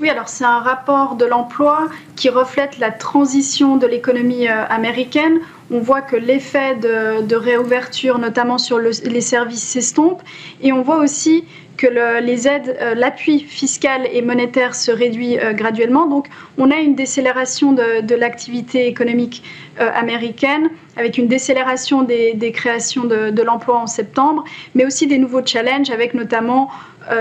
Oui, 0.00 0.08
alors 0.08 0.28
c'est 0.28 0.44
un 0.44 0.60
rapport 0.60 1.16
de 1.16 1.26
l'emploi 1.26 1.88
qui 2.16 2.30
reflète 2.30 2.78
la 2.78 2.90
transition 2.90 3.76
de 3.76 3.86
l'économie 3.86 4.48
euh, 4.48 4.64
américaine. 4.70 5.40
On 5.70 5.80
voit 5.80 6.00
que 6.00 6.16
l'effet 6.16 6.74
de, 6.76 7.34
réouverture, 7.36 8.18
notamment 8.18 8.56
sur 8.56 8.78
les 8.78 9.20
services, 9.20 9.62
s'estompe. 9.62 10.22
Et 10.62 10.72
on 10.72 10.80
voit 10.80 10.96
aussi 10.96 11.44
que 11.80 12.20
les 12.20 12.46
aides, 12.46 12.76
euh, 12.78 12.94
l'appui 12.94 13.40
fiscal 13.40 14.06
et 14.12 14.20
monétaire 14.20 14.74
se 14.74 14.90
réduit 14.90 15.38
euh, 15.38 15.54
graduellement. 15.54 16.06
Donc, 16.06 16.28
on 16.58 16.70
a 16.70 16.76
une 16.76 16.94
décélération 16.94 17.72
de, 17.72 18.14
l'activité 18.14 18.86
économique 18.86 19.42
euh, 19.80 19.90
américaine, 19.94 20.68
avec 20.98 21.16
une 21.16 21.26
décélération 21.26 22.02
des, 22.02 22.52
créations 22.52 23.04
de, 23.04 23.42
l'emploi 23.42 23.78
en 23.78 23.86
septembre, 23.86 24.44
mais 24.74 24.84
aussi 24.84 25.06
des 25.06 25.16
nouveaux 25.16 25.44
challenges, 25.44 25.88
avec 25.88 26.12
notamment 26.12 26.68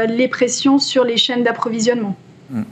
les 0.10 0.28
pressions 0.28 0.78
sur 0.78 1.06
les 1.06 1.16
chaînes 1.16 1.44
d'approvisionnement. 1.44 2.16
Mmh. 2.52 2.64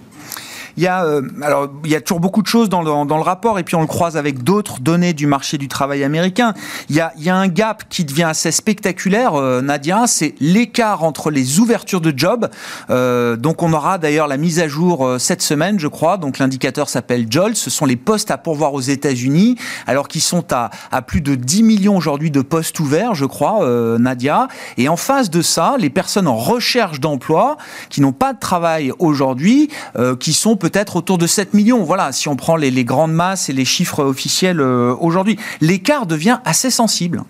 Il 0.77 0.83
y 0.83 0.87
a, 0.87 1.05
alors, 1.41 1.69
il 1.83 1.91
y 1.91 1.95
a 1.95 2.01
toujours 2.01 2.19
beaucoup 2.19 2.41
de 2.41 2.47
choses 2.47 2.69
dans 2.69 2.81
le, 2.81 3.05
dans 3.05 3.17
le 3.17 3.23
rapport, 3.23 3.59
et 3.59 3.63
puis 3.63 3.75
on 3.75 3.81
le 3.81 3.87
croise 3.87 4.15
avec 4.17 4.43
d'autres 4.43 4.79
données 4.79 5.13
du 5.13 5.27
marché 5.27 5.57
du 5.57 5.67
travail 5.67 6.03
américain. 6.03 6.53
Il 6.89 6.95
y 6.95 7.01
a, 7.01 7.11
il 7.17 7.23
y 7.23 7.29
a 7.29 7.35
un 7.35 7.47
gap 7.47 7.83
qui 7.89 8.05
devient 8.05 8.23
assez 8.23 8.51
spectaculaire, 8.51 9.33
Nadia, 9.61 10.05
c'est 10.07 10.35
l'écart 10.39 11.03
entre 11.03 11.31
les 11.31 11.59
ouvertures 11.59 12.01
de 12.01 12.13
jobs. 12.15 12.49
donc 12.89 13.63
on 13.63 13.73
aura 13.73 13.97
d'ailleurs 13.97 14.27
la 14.27 14.37
mise 14.37 14.59
à 14.59 14.67
jour 14.67 15.15
cette 15.19 15.41
semaine, 15.41 15.79
je 15.79 15.87
crois. 15.87 16.17
Donc 16.17 16.39
l'indicateur 16.39 16.89
s'appelle 16.89 17.25
JOLS. 17.29 17.55
Ce 17.55 17.69
sont 17.69 17.85
les 17.85 17.95
postes 17.95 18.31
à 18.31 18.37
pourvoir 18.37 18.73
aux 18.73 18.81
États-Unis, 18.81 19.57
alors 19.87 20.07
qu'ils 20.07 20.21
sont 20.21 20.53
à, 20.53 20.69
à 20.91 21.01
plus 21.01 21.21
de 21.21 21.35
10 21.35 21.63
millions 21.63 21.97
aujourd'hui 21.97 22.31
de 22.31 22.41
postes 22.41 22.79
ouverts, 22.79 23.15
je 23.15 23.25
crois, 23.25 23.65
Nadia. 23.97 24.47
Et 24.77 24.89
en 24.89 24.97
face 24.97 25.29
de 25.29 25.41
ça, 25.41 25.75
les 25.79 25.89
personnes 25.89 26.27
en 26.27 26.35
recherche 26.35 26.99
d'emploi 26.99 27.57
qui 27.89 28.01
n'ont 28.01 28.13
pas 28.13 28.33
de 28.33 28.39
travail 28.39 28.91
aujourd'hui, 28.99 29.69
euh, 29.97 30.15
qui 30.15 30.33
sont 30.33 30.55
peut-être 30.69 30.97
autour 30.97 31.17
de 31.17 31.27
7 31.27 31.53
millions. 31.53 31.83
Voilà, 31.83 32.11
si 32.11 32.27
on 32.27 32.35
prend 32.35 32.57
les, 32.57 32.83
grandes 32.83 33.13
masses 33.13 33.47
et 33.49 33.53
les 33.53 33.63
chiffres 33.63 34.03
officiels 34.03 34.59
euh, 34.59 34.93
aujourd'hui. 34.99 35.39
L'écart 35.61 36.05
devient 36.05 36.39
assez 36.43 36.69
sensible. 36.69 37.23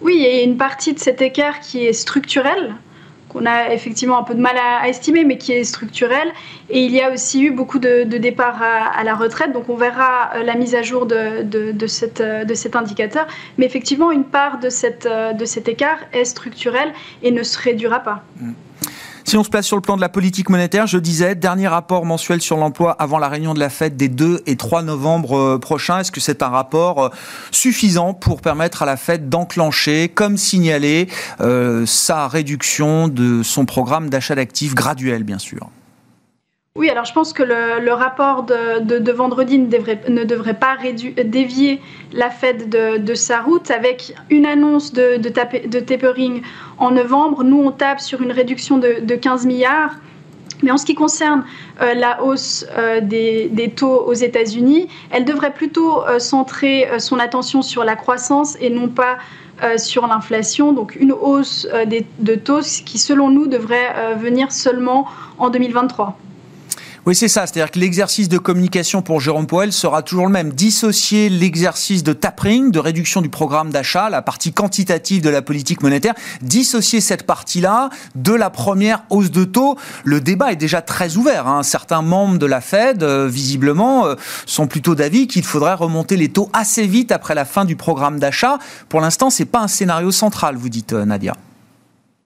Oui, 0.00 0.22
et 0.22 0.44
une 0.44 0.56
partie 0.56 0.92
de 0.94 1.00
cet 1.00 1.22
écart 1.22 1.58
qui 1.58 1.84
est 1.84 1.92
structurel, 1.92 2.76
qu'on 3.28 3.46
a 3.46 3.72
effectivement 3.72 4.16
un 4.16 4.22
peu 4.22 4.36
de 4.36 4.40
mal 4.40 4.56
à, 4.56 4.88
estimer, 4.88 5.24
mais 5.24 5.38
qui 5.38 5.52
est 5.52 5.64
structurel. 5.64 6.28
Et 6.70 6.84
il 6.84 6.92
y 6.92 7.00
a 7.00 7.12
aussi 7.12 7.42
eu 7.42 7.50
beaucoup 7.50 7.80
de, 7.80 8.04
départs 8.04 8.62
à, 8.62 9.02
la 9.02 9.16
retraite, 9.16 9.52
donc 9.52 9.68
on 9.68 9.76
verra 9.76 10.30
euh, 10.36 10.44
la 10.44 10.54
mise 10.54 10.76
à 10.76 10.82
jour 10.82 11.06
de, 11.06 11.42
de, 11.42 11.86
cette, 11.88 12.22
de 12.22 12.54
cet 12.54 12.76
indicateur. 12.76 13.26
Mais 13.58 13.66
effectivement, 13.66 14.12
une 14.12 14.24
part 14.24 14.60
de, 14.60 14.68
cette, 14.68 15.08
de 15.08 15.44
cet 15.44 15.68
écart 15.68 15.98
est 16.12 16.24
structurelle 16.24 16.92
et 17.24 17.32
ne 17.32 17.42
se 17.42 17.58
réduira 17.58 18.00
pas. 18.00 18.22
Mmh. 18.40 18.52
Si 19.26 19.38
on 19.38 19.42
se 19.42 19.48
place 19.48 19.66
sur 19.66 19.76
le 19.76 19.82
plan 19.82 19.96
de 19.96 20.02
la 20.02 20.10
politique 20.10 20.50
monétaire, 20.50 20.86
je 20.86 20.98
disais, 20.98 21.34
dernier 21.34 21.66
rapport 21.66 22.04
mensuel 22.04 22.42
sur 22.42 22.58
l'emploi 22.58 22.92
avant 22.92 23.18
la 23.18 23.28
réunion 23.28 23.54
de 23.54 23.58
la 23.58 23.70
Fed 23.70 23.96
des 23.96 24.08
2 24.08 24.42
et 24.46 24.56
3 24.56 24.82
novembre 24.82 25.38
euh, 25.38 25.58
prochains. 25.58 26.00
Est-ce 26.00 26.12
que 26.12 26.20
c'est 26.20 26.42
un 26.42 26.50
rapport 26.50 27.04
euh, 27.04 27.08
suffisant 27.50 28.12
pour 28.12 28.42
permettre 28.42 28.82
à 28.82 28.86
la 28.86 28.98
Fed 28.98 29.30
d'enclencher, 29.30 30.10
comme 30.10 30.36
signalé, 30.36 31.08
euh, 31.40 31.86
sa 31.86 32.28
réduction 32.28 33.08
de 33.08 33.42
son 33.42 33.64
programme 33.64 34.10
d'achat 34.10 34.34
d'actifs 34.34 34.74
graduel, 34.74 35.24
bien 35.24 35.38
sûr? 35.38 35.70
Oui, 36.76 36.90
alors 36.90 37.04
je 37.04 37.12
pense 37.12 37.32
que 37.32 37.44
le, 37.44 37.92
rapport 37.92 38.42
de, 38.42 39.12
vendredi 39.12 39.60
ne 39.60 40.24
devrait, 40.24 40.58
pas 40.58 40.76
dévier 41.24 41.80
la 42.12 42.30
Fed 42.30 42.68
de, 42.68 43.14
sa 43.14 43.42
route 43.42 43.70
avec 43.70 44.12
une 44.28 44.44
annonce 44.44 44.92
de, 44.92 45.16
de, 45.16 45.78
tapering 45.78 46.42
en 46.78 46.90
novembre. 46.90 47.44
Nous, 47.44 47.62
on 47.62 47.70
tape 47.70 48.00
sur 48.00 48.22
une 48.22 48.32
réduction 48.32 48.78
de, 48.78 49.14
15 49.14 49.46
milliards. 49.46 49.94
Mais 50.64 50.72
en 50.72 50.76
ce 50.76 50.84
qui 50.84 50.96
concerne 50.96 51.44
euh, 51.80 51.94
la 51.94 52.20
hausse 52.24 52.66
euh, 52.76 53.00
des, 53.00 53.72
taux 53.76 54.00
aux 54.00 54.12
États-Unis, 54.12 54.88
elle 55.12 55.24
devrait 55.24 55.52
plutôt 55.52 56.02
euh, 56.02 56.18
centrer 56.18 56.88
son 56.98 57.20
attention 57.20 57.62
sur 57.62 57.84
la 57.84 57.94
croissance 57.94 58.56
et 58.60 58.68
non 58.68 58.88
pas 58.88 59.18
sur 59.76 60.08
l'inflation. 60.08 60.72
Donc 60.72 60.96
une 60.96 61.12
hausse 61.12 61.68
des, 61.86 62.04
de 62.18 62.34
taux 62.34 62.62
qui, 62.84 62.98
selon 62.98 63.30
nous, 63.30 63.46
devrait 63.46 64.16
venir 64.16 64.50
seulement 64.50 65.06
en 65.38 65.50
2023. 65.50 66.18
Oui, 67.06 67.14
c'est 67.14 67.28
ça. 67.28 67.46
C'est-à-dire 67.46 67.70
que 67.70 67.78
l'exercice 67.78 68.30
de 68.30 68.38
communication 68.38 69.02
pour 69.02 69.20
Jérôme 69.20 69.46
Poel 69.46 69.72
sera 69.72 70.00
toujours 70.00 70.24
le 70.24 70.32
même. 70.32 70.54
Dissocier 70.54 71.28
l'exercice 71.28 72.02
de 72.02 72.14
tapering, 72.14 72.70
de 72.70 72.78
réduction 72.78 73.20
du 73.20 73.28
programme 73.28 73.68
d'achat, 73.68 74.08
la 74.08 74.22
partie 74.22 74.54
quantitative 74.54 75.20
de 75.20 75.28
la 75.28 75.42
politique 75.42 75.82
monétaire, 75.82 76.14
dissocier 76.40 77.02
cette 77.02 77.24
partie-là 77.24 77.90
de 78.14 78.32
la 78.32 78.48
première 78.48 79.02
hausse 79.10 79.30
de 79.30 79.44
taux. 79.44 79.76
Le 80.02 80.22
débat 80.22 80.52
est 80.52 80.56
déjà 80.56 80.80
très 80.80 81.18
ouvert. 81.18 81.46
Hein. 81.46 81.62
Certains 81.62 82.00
membres 82.00 82.38
de 82.38 82.46
la 82.46 82.62
Fed, 82.62 83.02
euh, 83.02 83.28
visiblement, 83.28 84.06
euh, 84.06 84.14
sont 84.46 84.66
plutôt 84.66 84.94
d'avis 84.94 85.26
qu'il 85.26 85.44
faudrait 85.44 85.74
remonter 85.74 86.16
les 86.16 86.30
taux 86.30 86.48
assez 86.54 86.86
vite 86.86 87.12
après 87.12 87.34
la 87.34 87.44
fin 87.44 87.66
du 87.66 87.76
programme 87.76 88.18
d'achat. 88.18 88.58
Pour 88.88 89.02
l'instant, 89.02 89.28
c'est 89.28 89.44
pas 89.44 89.60
un 89.60 89.68
scénario 89.68 90.10
central, 90.10 90.56
vous 90.56 90.70
dites, 90.70 90.94
euh, 90.94 91.04
Nadia. 91.04 91.34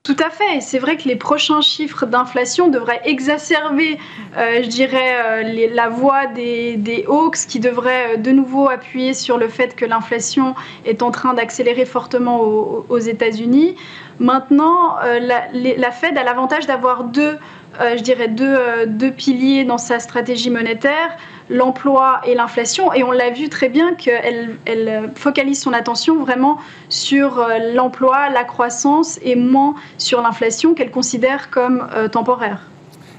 Tout 0.09 0.25
à 0.25 0.31
fait. 0.31 0.59
C'est 0.59 0.79
vrai 0.79 0.97
que 0.97 1.07
les 1.07 1.15
prochains 1.15 1.61
chiffres 1.61 2.07
d'inflation 2.07 2.67
devraient 2.67 3.01
exacerber, 3.03 3.99
euh, 4.37 4.63
je 4.63 4.67
dirais, 4.67 5.43
euh, 5.45 5.69
la 5.71 5.87
voix 5.87 6.25
des, 6.25 6.77
des, 6.77 7.05
Hawks 7.07 7.45
qui 7.47 7.59
devraient 7.59 8.15
euh, 8.15 8.17
de 8.17 8.31
nouveau 8.31 8.67
appuyer 8.67 9.13
sur 9.13 9.37
le 9.37 9.47
fait 9.49 9.75
que 9.75 9.85
l'inflation 9.85 10.55
est 10.83 11.03
en 11.03 11.11
train 11.11 11.35
d'accélérer 11.35 11.85
fortement 11.85 12.41
aux, 12.41 12.97
États-Unis. 12.97 13.75
Maintenant, 14.19 14.97
la, 15.01 15.43
la, 15.53 15.91
Fed 15.91 16.17
a 16.17 16.23
l'avantage 16.23 16.67
d'avoir 16.67 17.05
deux, 17.05 17.37
je 17.79 18.01
dirais, 18.01 18.27
deux, 18.27 18.85
deux 18.85 19.11
piliers 19.11 19.63
dans 19.63 19.77
sa 19.77 19.99
stratégie 19.99 20.49
monétaire 20.49 21.17
l'emploi 21.49 22.21
et 22.25 22.35
l'inflation. 22.35 22.93
Et 22.93 23.03
on 23.03 23.11
l'a 23.11 23.31
vu 23.31 23.49
très 23.49 23.69
bien 23.69 23.95
qu'elle 23.95 24.57
elle 24.65 25.11
focalise 25.15 25.61
son 25.61 25.73
attention 25.73 26.23
vraiment 26.23 26.59
sur 26.89 27.39
euh, 27.39 27.73
l'emploi, 27.73 28.29
la 28.29 28.43
croissance 28.43 29.19
et 29.23 29.35
moins 29.35 29.75
sur 29.97 30.21
l'inflation 30.21 30.73
qu'elle 30.73 30.91
considère 30.91 31.49
comme 31.49 31.87
euh, 31.95 32.07
temporaire. 32.07 32.61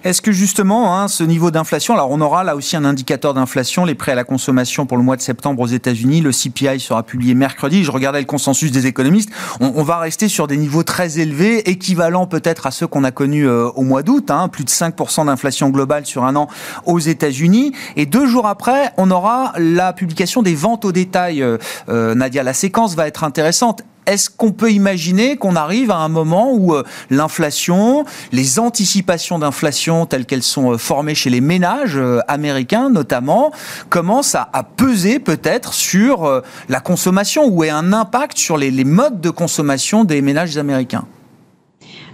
Est-ce 0.02 0.22
que 0.22 0.32
justement, 0.32 0.98
hein, 0.98 1.08
ce 1.08 1.22
niveau 1.24 1.50
d'inflation, 1.50 1.92
alors 1.92 2.10
on 2.10 2.22
aura 2.22 2.42
là 2.42 2.56
aussi 2.56 2.74
un 2.74 2.86
indicateur 2.86 3.34
d'inflation, 3.34 3.84
les 3.84 3.94
prêts 3.94 4.12
à 4.12 4.14
la 4.14 4.24
consommation 4.24 4.86
pour 4.86 4.96
le 4.96 5.02
mois 5.02 5.16
de 5.16 5.20
septembre 5.20 5.60
aux 5.60 5.66
États-Unis, 5.66 6.22
le 6.22 6.30
CPI 6.30 6.80
sera 6.80 7.02
publié 7.02 7.34
mercredi, 7.34 7.84
je 7.84 7.90
regardais 7.90 8.20
le 8.20 8.24
consensus 8.24 8.72
des 8.72 8.86
économistes, 8.86 9.28
on, 9.60 9.82
va 9.82 9.98
rester 9.98 10.28
sur 10.28 10.46
des 10.46 10.56
niveaux 10.56 10.84
très 10.84 11.18
élevés, 11.18 11.68
équivalents 11.68 12.26
peut-être 12.26 12.66
à 12.66 12.70
ceux 12.70 12.86
qu'on 12.86 13.04
a 13.04 13.10
connus 13.10 13.46
euh, 13.46 13.68
au 13.74 13.82
mois 13.82 14.02
d'août, 14.02 14.30
hein, 14.30 14.48
plus 14.48 14.64
de 14.64 14.70
5% 14.70 15.26
d'inflation 15.26 15.68
globale 15.68 16.06
sur 16.06 16.24
un 16.24 16.34
an 16.34 16.48
aux 16.86 16.98
États-Unis, 16.98 17.72
et 17.96 18.06
deux 18.06 18.26
jours 18.26 18.46
après, 18.46 18.94
on 18.96 19.10
aura 19.10 19.52
la 19.58 19.92
publication 19.92 20.40
des 20.40 20.54
ventes 20.54 20.86
au 20.86 20.92
détail. 20.92 21.42
Euh, 21.42 21.58
euh, 21.90 22.14
Nadia, 22.14 22.42
la 22.42 22.54
séquence 22.54 22.94
va 22.94 23.06
être 23.06 23.22
intéressante 23.22 23.82
est-ce 24.06 24.30
qu'on 24.30 24.52
peut 24.52 24.72
imaginer 24.72 25.36
qu'on 25.36 25.56
arrive 25.56 25.90
à 25.90 25.98
un 25.98 26.08
moment 26.08 26.52
où 26.52 26.74
euh, 26.74 26.84
l'inflation, 27.10 28.04
les 28.32 28.58
anticipations 28.58 29.38
d'inflation 29.38 30.06
telles 30.06 30.26
qu'elles 30.26 30.42
sont 30.42 30.72
euh, 30.72 30.78
formées 30.78 31.14
chez 31.14 31.30
les 31.30 31.40
ménages 31.40 31.96
euh, 31.96 32.20
américains 32.26 32.90
notamment, 32.90 33.52
commencent 33.88 34.34
à, 34.34 34.48
peser 34.76 35.18
peut-être 35.18 35.72
sur 35.72 36.42
la 36.68 36.80
consommation 36.80 37.46
ou 37.46 37.64
aient 37.64 37.70
un 37.70 37.92
impact 37.92 38.38
sur 38.38 38.56
les, 38.56 38.70
modes 38.84 39.20
de 39.20 39.30
consommation 39.30 40.04
des 40.04 40.22
ménages 40.22 40.56
américains? 40.56 41.04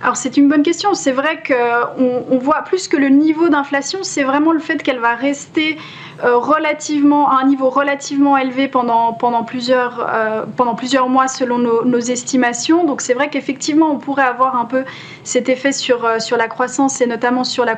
Alors 0.02 0.16
c'est 0.16 0.36
une 0.36 0.48
bonne 0.48 0.62
question. 0.62 0.94
C'est 0.94 1.12
vrai 1.12 1.42
qu'on 1.46 2.24
on 2.30 2.38
voit 2.38 2.62
plus 2.62 2.88
que 2.88 2.96
le 2.96 3.08
niveau 3.08 3.48
d'inflation, 3.48 4.00
c'est 4.02 4.24
vraiment 4.24 4.52
le 4.52 4.60
fait 4.60 4.82
qu'elle 4.82 5.00
va 5.00 5.14
rester 5.14 5.76
relativement, 6.22 7.30
à 7.30 7.42
un 7.42 7.46
niveau 7.46 7.68
relativement 7.68 8.36
élevé 8.36 8.68
pendant, 8.68 9.12
pendant, 9.12 9.44
plusieurs, 9.44 10.06
euh, 10.08 10.44
pendant 10.56 10.74
plusieurs 10.74 11.08
mois 11.08 11.28
selon 11.28 11.58
nos, 11.58 12.00
estimations. 12.00 12.84
Donc 12.84 13.00
c'est 13.00 13.14
vrai 13.14 13.28
qu'effectivement, 13.28 13.90
on 13.90 13.98
pourrait 13.98 14.24
avoir 14.24 14.56
un 14.56 14.64
peu 14.64 14.84
cet 15.24 15.48
effet 15.48 15.72
sur, 15.72 16.04
euh, 16.04 16.18
sur 16.18 16.36
la 16.36 16.48
croissance 16.48 17.00
et 17.00 17.06
notamment 17.06 17.44
sur 17.44 17.64
la 17.64 17.76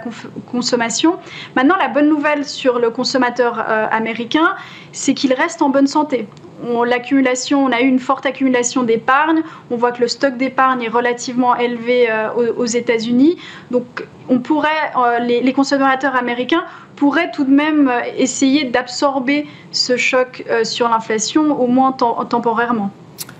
consommation. 0.50 1.16
Maintenant, 1.56 1.76
la 1.76 1.88
bonne 1.88 2.08
nouvelle 2.08 2.44
sur 2.44 2.78
le 2.78 2.90
consommateur 2.90 3.58
américain, 3.90 4.54
c'est 4.92 5.14
qu'il 5.14 5.32
reste 5.32 5.62
en 5.62 5.70
bonne 5.70 5.86
santé 5.86 6.28
on, 6.66 6.82
l'accumulation, 6.82 7.64
on 7.64 7.70
a 7.70 7.80
eu 7.80 7.86
une 7.86 7.98
forte 7.98 8.26
accumulation 8.26 8.82
d'épargne. 8.82 9.42
On 9.70 9.76
voit 9.76 9.92
que 9.92 10.00
le 10.00 10.08
stock 10.08 10.36
d'épargne 10.36 10.82
est 10.82 10.88
relativement 10.88 11.56
élevé 11.56 12.08
aux, 12.56 12.64
États-Unis. 12.64 13.36
Donc, 13.70 14.06
on 14.28 14.40
pourrait, 14.40 14.92
les, 15.20 15.52
consommateurs 15.52 16.16
américains 16.16 16.64
pourrait 16.98 17.30
tout 17.30 17.44
de 17.44 17.50
même 17.50 17.88
euh, 17.88 18.00
essayer 18.16 18.64
d'absorber 18.64 19.46
ce 19.70 19.96
choc 19.96 20.44
euh, 20.50 20.64
sur 20.64 20.88
l'inflation, 20.88 21.58
au 21.60 21.66
moins 21.68 21.92
temporairement. 21.92 22.90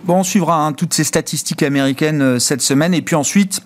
Bon, 0.04 0.20
on 0.20 0.22
suivra 0.22 0.64
hein, 0.64 0.72
toutes 0.72 0.94
ces 0.94 1.04
statistiques 1.04 1.62
américaines 1.62 2.22
euh, 2.22 2.38
cette 2.38 2.62
semaine 2.62 2.94
et 2.94 3.02
puis 3.02 3.16
ensuite 3.16 3.60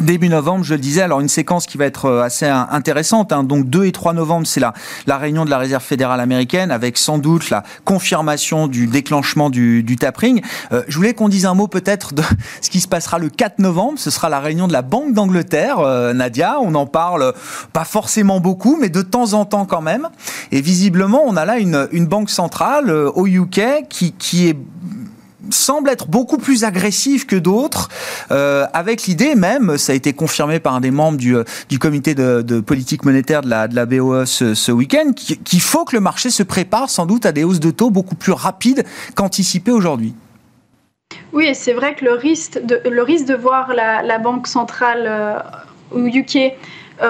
Début 0.00 0.30
novembre, 0.30 0.64
je 0.64 0.72
le 0.72 0.80
disais, 0.80 1.02
alors 1.02 1.20
une 1.20 1.28
séquence 1.28 1.66
qui 1.66 1.76
va 1.76 1.84
être 1.84 2.06
euh, 2.06 2.22
assez 2.22 2.46
intéressante. 2.46 3.30
Hein. 3.30 3.44
Donc 3.44 3.68
2 3.68 3.84
et 3.84 3.92
3 3.92 4.14
novembre, 4.14 4.46
c'est 4.46 4.58
la, 4.58 4.72
la 5.06 5.18
réunion 5.18 5.44
de 5.44 5.50
la 5.50 5.58
Réserve 5.58 5.82
fédérale 5.82 6.18
américaine 6.18 6.70
avec 6.70 6.96
sans 6.96 7.18
doute 7.18 7.50
la 7.50 7.62
confirmation 7.84 8.68
du 8.68 8.86
déclenchement 8.86 9.50
du, 9.50 9.82
du 9.82 9.96
tapering. 9.96 10.40
Euh, 10.72 10.82
je 10.88 10.96
voulais 10.96 11.12
qu'on 11.12 11.28
dise 11.28 11.44
un 11.44 11.52
mot 11.52 11.68
peut-être 11.68 12.14
de 12.14 12.22
ce 12.62 12.70
qui 12.70 12.80
se 12.80 12.88
passera 12.88 13.18
le 13.18 13.28
4 13.28 13.58
novembre. 13.58 13.98
Ce 13.98 14.10
sera 14.10 14.30
la 14.30 14.40
réunion 14.40 14.66
de 14.66 14.72
la 14.72 14.80
Banque 14.80 15.12
d'Angleterre, 15.12 15.78
euh, 15.80 16.14
Nadia. 16.14 16.56
On 16.62 16.74
en 16.74 16.86
parle 16.86 17.34
pas 17.74 17.84
forcément 17.84 18.40
beaucoup, 18.40 18.78
mais 18.80 18.88
de 18.88 19.02
temps 19.02 19.34
en 19.34 19.44
temps 19.44 19.66
quand 19.66 19.82
même. 19.82 20.08
Et 20.52 20.62
visiblement, 20.62 21.22
on 21.26 21.36
a 21.36 21.44
là 21.44 21.58
une, 21.58 21.88
une 21.92 22.06
banque 22.06 22.30
centrale 22.30 22.90
au 22.90 23.26
UK 23.26 23.86
qui, 23.90 24.12
qui 24.12 24.48
est 24.48 24.56
semble 25.50 25.90
être 25.90 26.08
beaucoup 26.08 26.38
plus 26.38 26.64
agressif 26.64 27.26
que 27.26 27.36
d'autres, 27.36 27.88
euh, 28.30 28.66
avec 28.72 29.04
l'idée 29.04 29.34
même, 29.34 29.78
ça 29.78 29.92
a 29.92 29.94
été 29.94 30.12
confirmé 30.12 30.60
par 30.60 30.74
un 30.74 30.80
des 30.80 30.90
membres 30.90 31.18
du, 31.18 31.36
euh, 31.36 31.44
du 31.68 31.78
comité 31.78 32.14
de, 32.14 32.60
politique 32.60 33.04
monétaire 33.04 33.42
de 33.42 33.48
la, 33.48 33.68
de 33.68 33.74
la 33.74 33.86
BOE 33.86 34.24
ce, 34.24 34.72
week-end, 34.72 35.12
qu'il 35.14 35.60
faut 35.60 35.84
que 35.84 35.96
le 35.96 36.00
marché 36.00 36.30
se 36.30 36.42
prépare 36.42 36.88
sans 36.90 37.06
doute 37.06 37.26
à 37.26 37.32
des 37.32 37.44
hausses 37.44 37.60
de 37.60 37.70
taux 37.70 37.90
beaucoup 37.90 38.14
plus 38.14 38.32
rapides 38.32 38.84
qu'anticipées 39.14 39.72
aujourd'hui. 39.72 40.14
Oui, 41.32 41.54
c'est 41.54 41.72
vrai 41.72 41.94
que 41.94 42.04
le 42.04 42.12
risque 42.12 42.60
de, 42.64 43.34
voir 43.34 43.72
la, 43.74 44.18
Banque 44.18 44.46
centrale 44.46 45.04
euh, 45.06 45.38
au 45.90 46.06
UK 46.06 46.52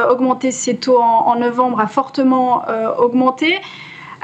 augmenter 0.09 0.53
ses 0.53 0.77
taux 0.77 0.99
en, 0.99 1.37
novembre, 1.37 1.79
a 1.79 1.87
fortement 1.87 2.65
augmenté. 2.99 3.61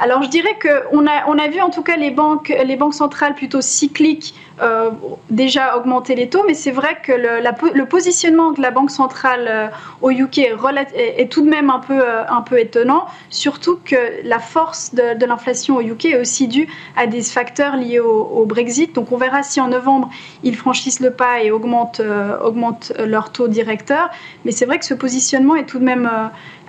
Alors 0.00 0.22
je 0.22 0.28
dirais 0.28 0.56
qu'on 0.60 1.06
a, 1.06 1.26
on 1.26 1.38
a 1.38 1.48
vu 1.48 1.60
en 1.60 1.70
tout 1.70 1.82
cas 1.82 1.96
les 1.96 2.10
banques, 2.10 2.48
les 2.64 2.76
banques 2.76 2.94
centrales 2.94 3.34
plutôt 3.34 3.60
cycliques 3.60 4.34
euh, 4.60 4.90
déjà 5.30 5.76
augmenter 5.76 6.16
les 6.16 6.28
taux, 6.28 6.42
mais 6.46 6.54
c'est 6.54 6.72
vrai 6.72 6.98
que 7.02 7.12
le, 7.12 7.84
positionnement 7.84 8.50
de 8.50 8.60
la 8.60 8.70
Banque 8.70 8.90
centrale 8.90 9.46
euh, 9.48 9.68
au 10.02 10.10
UK 10.10 10.38
est, 10.38 11.30
tout 11.30 11.42
de 11.42 11.48
même 11.48 11.70
un 11.70 11.78
peu, 11.78 12.00
euh, 12.00 12.24
un 12.28 12.40
peu 12.40 12.58
étonnant, 12.58 13.06
surtout 13.30 13.78
que 13.84 13.96
la 14.24 14.40
force 14.40 14.94
de, 14.94 15.24
l'inflation 15.24 15.76
au 15.76 15.80
UK 15.80 16.06
est 16.06 16.20
aussi 16.20 16.48
due 16.48 16.66
à 16.96 17.06
des 17.06 17.22
facteurs 17.22 17.76
liés 17.76 18.00
au, 18.00 18.44
Brexit. 18.46 18.94
Donc 18.94 19.12
on 19.12 19.16
verra 19.16 19.42
si 19.42 19.60
en 19.60 19.68
novembre 19.68 20.10
ils 20.42 20.56
franchissent 20.56 21.00
le 21.00 21.12
pas 21.12 21.42
et 21.42 21.50
augmentent, 21.50 22.00
augmentent 22.42 22.92
leur 22.98 23.30
taux 23.30 23.46
directeur. 23.46 24.10
Mais 24.44 24.52
c'est 24.52 24.64
vrai 24.64 24.78
que 24.78 24.86
ce 24.86 24.94
positionnement 24.94 25.54
est 25.54 25.66
tout 25.66 25.78
de 25.78 25.84
même 25.84 26.10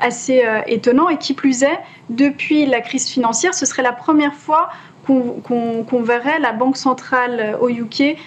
assez 0.01 0.43
étonnant 0.67 1.09
et 1.09 1.17
qui 1.17 1.33
plus 1.33 1.63
est, 1.63 1.79
depuis 2.09 2.65
la 2.65 2.81
crise 2.81 3.07
financière, 3.07 3.53
ce 3.53 3.65
serait 3.65 3.83
la 3.83 3.93
première 3.93 4.33
fois 4.33 4.69
qu'on 5.05 6.03
verrait 6.03 6.39
la 6.39 6.51
Banque 6.51 6.77
centrale 6.77 7.57
au 7.61 7.69
UK 7.69 8.17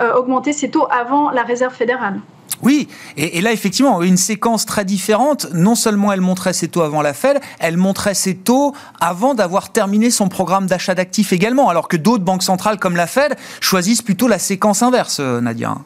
euh, 0.00 0.14
augmenter 0.14 0.54
ses 0.54 0.70
taux 0.70 0.86
avant 0.90 1.30
la 1.30 1.42
Réserve 1.42 1.74
fédérale. 1.74 2.20
Oui, 2.62 2.88
et, 3.18 3.42
là 3.42 3.52
effectivement, 3.52 4.00
une 4.02 4.16
séquence 4.16 4.64
très 4.64 4.86
différente. 4.86 5.48
Non 5.52 5.74
seulement 5.74 6.12
elle 6.12 6.22
montrait 6.22 6.54
ses 6.54 6.68
taux 6.68 6.80
avant 6.80 7.02
la 7.02 7.12
Fed, 7.12 7.40
elle 7.58 7.76
montrait 7.76 8.14
ses 8.14 8.34
taux 8.34 8.72
avant 9.00 9.34
d'avoir 9.34 9.70
terminé 9.70 10.10
son 10.10 10.28
programme 10.28 10.66
d'achat 10.66 10.94
d'actifs 10.94 11.34
également, 11.34 11.68
alors 11.68 11.88
que 11.88 11.98
d'autres 11.98 12.24
banques 12.24 12.42
centrales 12.42 12.78
comme 12.78 12.96
la 12.96 13.06
Fed 13.06 13.36
choisissent 13.60 14.00
plutôt 14.00 14.28
la 14.28 14.38
séquence 14.38 14.82
inverse, 14.82 15.18
euh, 15.20 15.42
Nadia. 15.42 15.76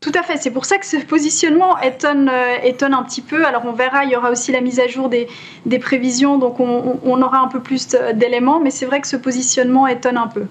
Tout 0.00 0.12
à 0.14 0.22
fait, 0.22 0.36
c'est 0.36 0.52
pour 0.52 0.64
ça 0.64 0.78
que 0.78 0.86
ce 0.86 0.96
positionnement 0.98 1.76
étonne, 1.80 2.28
euh, 2.28 2.56
étonne 2.62 2.94
un 2.94 3.02
petit 3.02 3.20
peu. 3.20 3.44
Alors 3.44 3.64
on 3.66 3.72
verra, 3.72 4.04
il 4.04 4.10
y 4.10 4.16
aura 4.16 4.30
aussi 4.30 4.52
la 4.52 4.60
mise 4.60 4.78
à 4.78 4.86
jour 4.86 5.08
des, 5.08 5.28
des 5.66 5.78
prévisions, 5.80 6.38
donc 6.38 6.60
on, 6.60 7.00
on 7.02 7.22
aura 7.22 7.38
un 7.40 7.48
peu 7.48 7.60
plus 7.60 7.88
d'éléments, 8.14 8.60
mais 8.60 8.70
c'est 8.70 8.86
vrai 8.86 9.00
que 9.00 9.08
ce 9.08 9.16
positionnement 9.16 9.88
étonne 9.88 10.16
un 10.16 10.28
peu. 10.28 10.46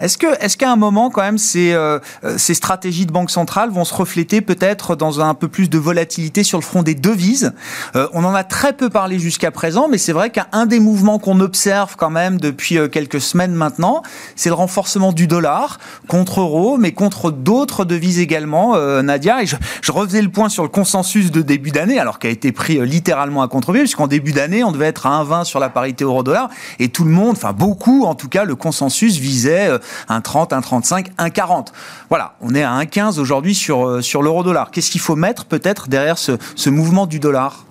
Est-ce 0.00 0.18
que, 0.18 0.26
est-ce 0.44 0.56
qu'à 0.56 0.72
un 0.72 0.76
moment, 0.76 1.08
quand 1.08 1.22
même, 1.22 1.38
ces, 1.38 1.72
euh, 1.72 2.00
ces 2.36 2.54
stratégies 2.54 3.06
de 3.06 3.12
banque 3.12 3.30
centrale 3.30 3.70
vont 3.70 3.84
se 3.84 3.94
refléter 3.94 4.40
peut-être 4.40 4.96
dans 4.96 5.20
un 5.20 5.34
peu 5.34 5.46
plus 5.46 5.70
de 5.70 5.78
volatilité 5.78 6.42
sur 6.42 6.58
le 6.58 6.64
front 6.64 6.82
des 6.82 6.96
devises? 6.96 7.52
Euh, 7.94 8.08
On 8.12 8.24
en 8.24 8.34
a 8.34 8.42
très 8.42 8.72
peu 8.72 8.90
parlé 8.90 9.20
jusqu'à 9.20 9.52
présent, 9.52 9.86
mais 9.88 9.98
c'est 9.98 10.12
vrai 10.12 10.30
qu'un 10.30 10.66
des 10.66 10.80
mouvements 10.80 11.20
qu'on 11.20 11.38
observe 11.38 11.94
quand 11.96 12.10
même 12.10 12.40
depuis 12.40 12.76
euh, 12.76 12.88
quelques 12.88 13.20
semaines 13.20 13.54
maintenant, 13.54 14.02
c'est 14.34 14.48
le 14.48 14.56
renforcement 14.56 15.12
du 15.12 15.28
dollar 15.28 15.78
contre 16.08 16.40
euro, 16.40 16.76
mais 16.76 16.90
contre 16.90 17.30
d'autres 17.30 17.84
devises 17.84 18.18
également, 18.18 18.76
Nadia. 19.02 19.42
Et 19.42 19.46
je, 19.46 19.56
je, 19.80 19.92
refaisais 19.92 20.22
le 20.22 20.28
point 20.28 20.48
sur 20.48 20.64
le 20.64 20.68
consensus 20.68 21.30
de 21.30 21.40
début 21.40 21.70
d'année, 21.70 22.00
alors 22.00 22.18
qui 22.18 22.26
a 22.26 22.30
été 22.30 22.50
pris 22.50 22.84
littéralement 22.84 23.42
à 23.42 23.48
contre-pied, 23.48 23.82
puisqu'en 23.82 24.08
début 24.08 24.32
d'année, 24.32 24.64
on 24.64 24.72
devait 24.72 24.86
être 24.86 25.06
à 25.06 25.22
1,20 25.22 25.44
sur 25.44 25.60
la 25.60 25.68
parité 25.68 26.04
euro-dollar, 26.04 26.50
et 26.80 26.88
tout 26.88 27.04
le 27.04 27.10
monde, 27.10 27.36
enfin 27.36 27.52
beaucoup 27.52 28.04
en 28.04 28.14
tout 28.14 28.28
cas, 28.28 28.44
le 28.44 28.56
consensus 28.56 29.16
visait 29.18 29.70
un 30.08 30.20
30, 30.20 30.52
un 30.52 30.60
35, 30.60 31.12
un 31.18 31.30
40. 31.30 31.72
Voilà, 32.08 32.34
on 32.40 32.54
est 32.54 32.62
à 32.62 32.72
1,15 32.78 33.18
aujourd'hui 33.18 33.54
sur, 33.54 33.86
euh, 33.86 34.00
sur 34.00 34.22
l'euro-dollar. 34.22 34.70
Qu'est-ce 34.70 34.90
qu'il 34.90 35.00
faut 35.00 35.16
mettre 35.16 35.44
peut-être 35.44 35.88
derrière 35.88 36.18
ce, 36.18 36.32
ce 36.54 36.70
mouvement 36.70 37.06
du 37.06 37.20
dollar? 37.20 37.64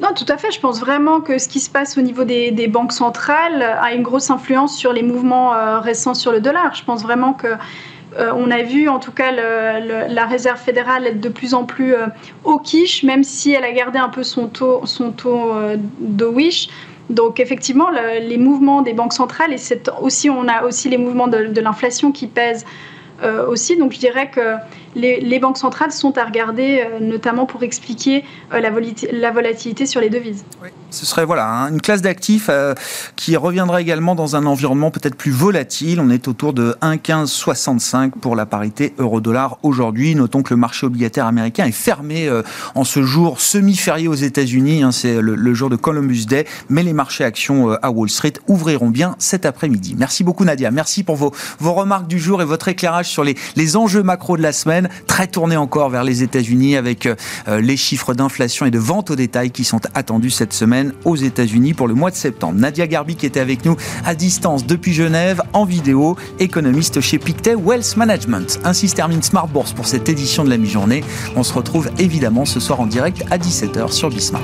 Non, 0.00 0.08
tout 0.14 0.24
à 0.28 0.38
fait. 0.38 0.50
Je 0.50 0.60
pense 0.60 0.80
vraiment 0.80 1.20
que 1.20 1.38
ce 1.38 1.48
qui 1.48 1.60
se 1.60 1.68
passe 1.68 1.98
au 1.98 2.00
niveau 2.00 2.24
des, 2.24 2.50
des 2.50 2.68
banques 2.68 2.92
centrales 2.92 3.62
a 3.62 3.92
une 3.92 4.02
grosse 4.02 4.30
influence 4.30 4.76
sur 4.76 4.92
les 4.92 5.02
mouvements 5.02 5.54
euh, 5.54 5.78
récents 5.80 6.14
sur 6.14 6.32
le 6.32 6.40
dollar. 6.40 6.74
Je 6.74 6.84
pense 6.84 7.02
vraiment 7.02 7.34
que 7.34 7.48
euh, 8.16 8.32
on 8.34 8.50
a 8.50 8.62
vu 8.62 8.88
en 8.88 8.98
tout 8.98 9.12
cas 9.12 9.30
la 9.30 10.26
réserve 10.26 10.58
fédérale 10.58 11.06
être 11.06 11.20
de 11.20 11.28
plus 11.28 11.54
en 11.54 11.64
plus 11.64 11.94
au 12.44 12.58
quiche, 12.58 13.02
même 13.02 13.22
si 13.22 13.52
elle 13.52 13.62
a 13.62 13.72
gardé 13.72 13.98
un 13.98 14.08
peu 14.08 14.22
son 14.22 14.48
taux, 14.48 14.80
son 14.84 15.12
taux 15.12 15.52
de 16.00 16.24
wish. 16.24 16.70
Donc 17.10 17.40
effectivement, 17.40 17.88
les 17.90 18.38
mouvements 18.38 18.82
des 18.82 18.92
banques 18.92 19.12
centrales, 19.12 19.52
et 19.52 19.58
aussi, 20.00 20.30
on 20.30 20.46
a 20.46 20.64
aussi 20.64 20.88
les 20.88 20.96
mouvements 20.96 21.26
de, 21.26 21.60
l'inflation 21.60 22.12
qui 22.12 22.28
pèsent 22.28 22.64
euh, 23.22 23.46
aussi. 23.48 23.76
Donc 23.76 23.92
je 23.92 23.98
dirais 23.98 24.30
que 24.30 24.54
les, 24.94 25.38
banques 25.38 25.58
centrales 25.58 25.92
sont 25.92 26.18
à 26.18 26.24
regarder, 26.24 26.84
euh, 26.84 27.00
notamment 27.00 27.46
pour 27.46 27.62
expliquer 27.62 28.24
euh, 28.52 28.60
la, 28.60 29.30
volatilité 29.30 29.86
sur 29.86 30.00
les 30.00 30.10
devises. 30.10 30.44
Ce 30.90 31.06
serait 31.06 31.24
voilà 31.24 31.68
une 31.70 31.80
classe 31.80 32.02
d'actifs 32.02 32.48
euh, 32.50 32.74
qui 33.16 33.36
reviendra 33.36 33.80
également 33.80 34.14
dans 34.14 34.36
un 34.36 34.44
environnement 34.46 34.90
peut-être 34.90 35.14
plus 35.14 35.30
volatile. 35.30 36.00
On 36.00 36.10
est 36.10 36.26
autour 36.26 36.52
de 36.52 36.76
1,1565 36.82 38.10
pour 38.10 38.34
la 38.34 38.46
parité 38.46 38.94
euro-dollar 38.98 39.58
aujourd'hui. 39.62 40.14
Notons 40.14 40.42
que 40.42 40.52
le 40.52 40.58
marché 40.58 40.86
obligataire 40.86 41.26
américain 41.26 41.64
est 41.64 41.72
fermé 41.72 42.28
en 42.74 42.84
ce 42.84 43.02
jour 43.02 43.40
semi-férié 43.40 44.08
aux 44.08 44.14
États-Unis. 44.14 44.82
Hein, 44.82 44.92
c'est 44.92 45.20
le, 45.20 45.54
jour 45.54 45.70
de 45.70 45.76
Columbus 45.76 46.26
Day, 46.26 46.46
mais 46.68 46.82
les 46.82 46.92
marchés 46.92 47.24
actions 47.24 47.70
à 47.82 47.90
Wall 47.90 48.10
Street 48.10 48.32
ouvriront 48.48 48.90
bien 48.90 49.14
cet 49.18 49.46
après-midi. 49.46 49.94
Merci 49.96 50.24
beaucoup 50.24 50.44
Nadia. 50.44 50.70
Merci 50.70 51.04
pour 51.04 51.16
vos, 51.16 51.32
vos 51.58 51.72
remarques 51.72 52.08
du 52.08 52.18
jour 52.18 52.42
et 52.42 52.44
votre 52.44 52.68
éclairage 52.68 53.06
sur 53.06 53.24
les, 53.24 53.36
les 53.56 53.76
enjeux 53.76 54.02
macro 54.02 54.36
de 54.36 54.42
la 54.42 54.52
semaine 54.52 54.79
très 55.06 55.26
tourné 55.26 55.56
encore 55.56 55.90
vers 55.90 56.04
les 56.04 56.22
États-Unis 56.22 56.76
avec 56.76 57.06
euh, 57.06 57.60
les 57.60 57.76
chiffres 57.76 58.14
d'inflation 58.14 58.66
et 58.66 58.70
de 58.70 58.78
vente 58.78 59.10
au 59.10 59.16
détail 59.16 59.50
qui 59.50 59.64
sont 59.64 59.80
attendus 59.94 60.30
cette 60.30 60.52
semaine 60.52 60.92
aux 61.04 61.16
États-Unis 61.16 61.74
pour 61.74 61.88
le 61.88 61.94
mois 61.94 62.10
de 62.10 62.16
septembre. 62.16 62.58
Nadia 62.58 62.86
Garbi 62.86 63.16
qui 63.16 63.26
était 63.26 63.40
avec 63.40 63.64
nous 63.64 63.76
à 64.04 64.14
distance 64.14 64.66
depuis 64.66 64.92
Genève 64.92 65.42
en 65.52 65.64
vidéo, 65.64 66.16
économiste 66.38 67.00
chez 67.00 67.18
Pictet 67.18 67.54
Wealth 67.54 67.96
Management. 67.96 68.60
Ainsi 68.64 68.88
se 68.88 68.94
termine 68.94 69.22
Smart 69.22 69.48
Bourse 69.48 69.72
pour 69.72 69.86
cette 69.86 70.08
édition 70.08 70.44
de 70.44 70.50
la 70.50 70.56
mi-journée. 70.56 71.04
On 71.36 71.42
se 71.42 71.52
retrouve 71.52 71.90
évidemment 71.98 72.44
ce 72.44 72.60
soir 72.60 72.80
en 72.80 72.86
direct 72.86 73.24
à 73.30 73.38
17h 73.38 73.92
sur 73.92 74.10
Bismart. 74.10 74.40